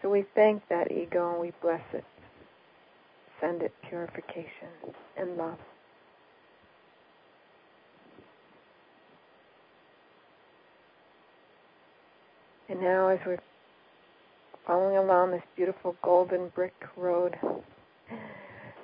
So 0.00 0.10
we 0.10 0.24
thank 0.34 0.62
that 0.68 0.90
ego 0.90 1.32
and 1.32 1.40
we 1.40 1.52
bless 1.60 1.82
it. 1.92 2.04
Send 3.40 3.62
it 3.62 3.72
purification 3.88 4.94
and 5.18 5.36
love. 5.36 5.58
And 12.76 12.84
now, 12.84 13.08
as 13.08 13.18
we're 13.24 13.38
following 14.66 14.98
along 14.98 15.30
this 15.30 15.42
beautiful 15.56 15.96
golden 16.02 16.50
brick 16.50 16.74
road, 16.94 17.34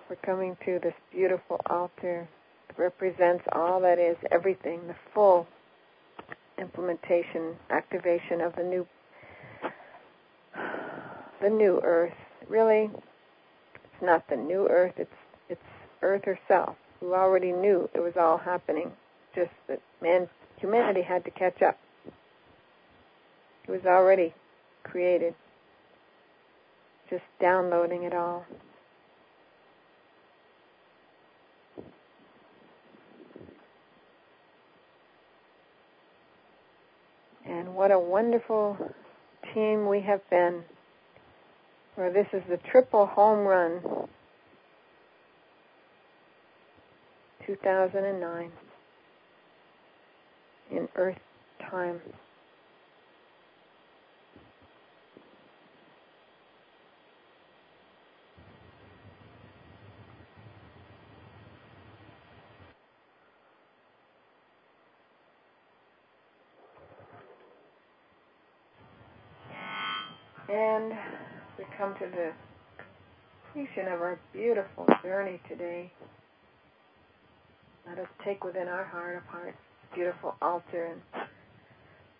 we're 0.09 0.16
coming 0.24 0.57
to 0.64 0.78
this 0.82 0.95
beautiful 1.11 1.61
altar 1.68 2.26
that 2.68 2.78
represents 2.78 3.45
all 3.53 3.80
that 3.82 3.99
is, 3.99 4.16
everything, 4.30 4.80
the 4.86 4.95
full 5.12 5.47
implementation, 6.57 7.55
activation 7.68 8.40
of 8.40 8.57
the 8.57 8.62
new 8.62 8.86
the 11.43 11.51
new 11.51 11.78
earth. 11.84 12.14
Really, 12.49 12.88
it's 13.74 14.03
not 14.03 14.26
the 14.30 14.36
new 14.36 14.68
earth, 14.70 14.95
it's 14.97 15.12
it's 15.51 15.61
earth 16.01 16.24
herself, 16.24 16.76
who 17.01 17.12
already 17.12 17.53
knew 17.53 17.90
it 17.93 18.01
was 18.01 18.14
all 18.18 18.38
happening. 18.38 18.90
Just 19.34 19.51
that 19.68 19.82
man 20.01 20.30
humanity 20.57 21.03
had 21.03 21.26
to 21.26 21.30
catch 21.30 21.61
up. 21.61 21.78
It 23.67 23.71
was 23.71 23.85
already 23.87 24.35
created. 24.83 25.35
Just 27.09 27.25
downloading 27.41 28.05
it 28.05 28.15
all. 28.15 28.47
And 37.45 37.75
what 37.75 37.91
a 37.91 37.99
wonderful 37.99 38.77
team 39.53 39.89
we 39.89 40.01
have 40.01 40.21
been 40.31 40.63
where 41.97 42.13
this 42.13 42.27
is 42.33 42.43
the 42.49 42.57
triple 42.71 43.07
home 43.07 43.41
run 43.41 43.81
2009 47.47 48.51
in 50.71 50.89
Earth 50.97 51.19
time. 51.71 52.01
And 70.63 70.93
we 71.59 71.65
come 71.77 71.95
to 71.95 72.07
the 72.07 72.31
completion 73.53 73.89
of 73.93 74.01
our 74.01 74.21
beautiful 74.33 74.87
journey 75.03 75.41
today. 75.49 75.91
Let 77.85 77.99
us 77.99 78.07
take 78.25 78.45
within 78.45 78.69
our 78.69 78.85
heart 78.85 79.17
of 79.17 79.25
hearts 79.25 79.57
beautiful 79.93 80.37
altar 80.41 80.87
and 80.87 81.25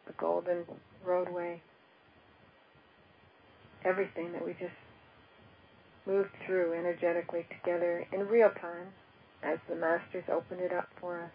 the 0.09 0.13
golden 0.19 0.65
roadway. 1.07 1.63
Everything 3.85 4.33
that 4.33 4.45
we 4.45 4.55
just 4.55 4.75
moved 6.05 6.31
through 6.45 6.73
energetically 6.73 7.47
together 7.49 8.05
in 8.13 8.27
real 8.27 8.51
time 8.61 8.89
as 9.45 9.59
the 9.69 9.77
Masters 9.77 10.25
opened 10.29 10.61
it 10.61 10.73
up 10.73 10.89
for 11.01 11.23
us. 11.23 11.31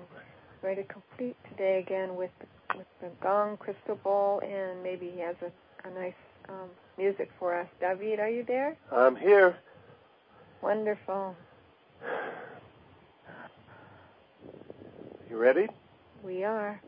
try 0.62 0.74
to 0.74 0.84
complete 0.86 1.36
today 1.52 1.84
again 1.86 2.16
with 2.16 2.32
with 2.78 2.88
the 3.02 3.10
gong 3.22 3.58
crystal 3.58 3.96
bowl 3.96 4.42
and 4.44 4.82
maybe 4.84 5.12
he 5.14 5.20
has 5.20 5.36
a, 5.42 5.88
a 5.88 5.92
nice 5.92 6.14
um, 6.48 6.70
music 6.98 7.30
for 7.40 7.60
us. 7.60 7.68
David, 7.82 8.20
are 8.20 8.30
you 8.30 8.44
there? 8.48 8.78
I'm 8.92 9.16
here. 9.16 9.58
Wonderful. 10.62 11.36
You 15.30 15.38
ready? 15.38 15.68
We 16.24 16.44
are. 16.44 16.82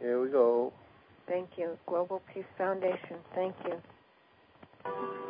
Here 0.00 0.20
we 0.20 0.30
go. 0.30 0.72
Thank 1.28 1.50
you. 1.56 1.78
Global 1.86 2.20
Peace 2.34 2.44
Foundation. 2.56 3.18
Thank 3.36 3.54
you. 3.64 5.27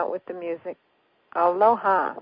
out 0.00 0.10
with 0.10 0.24
the 0.26 0.34
music. 0.34 0.76
Aloha. 1.36 2.14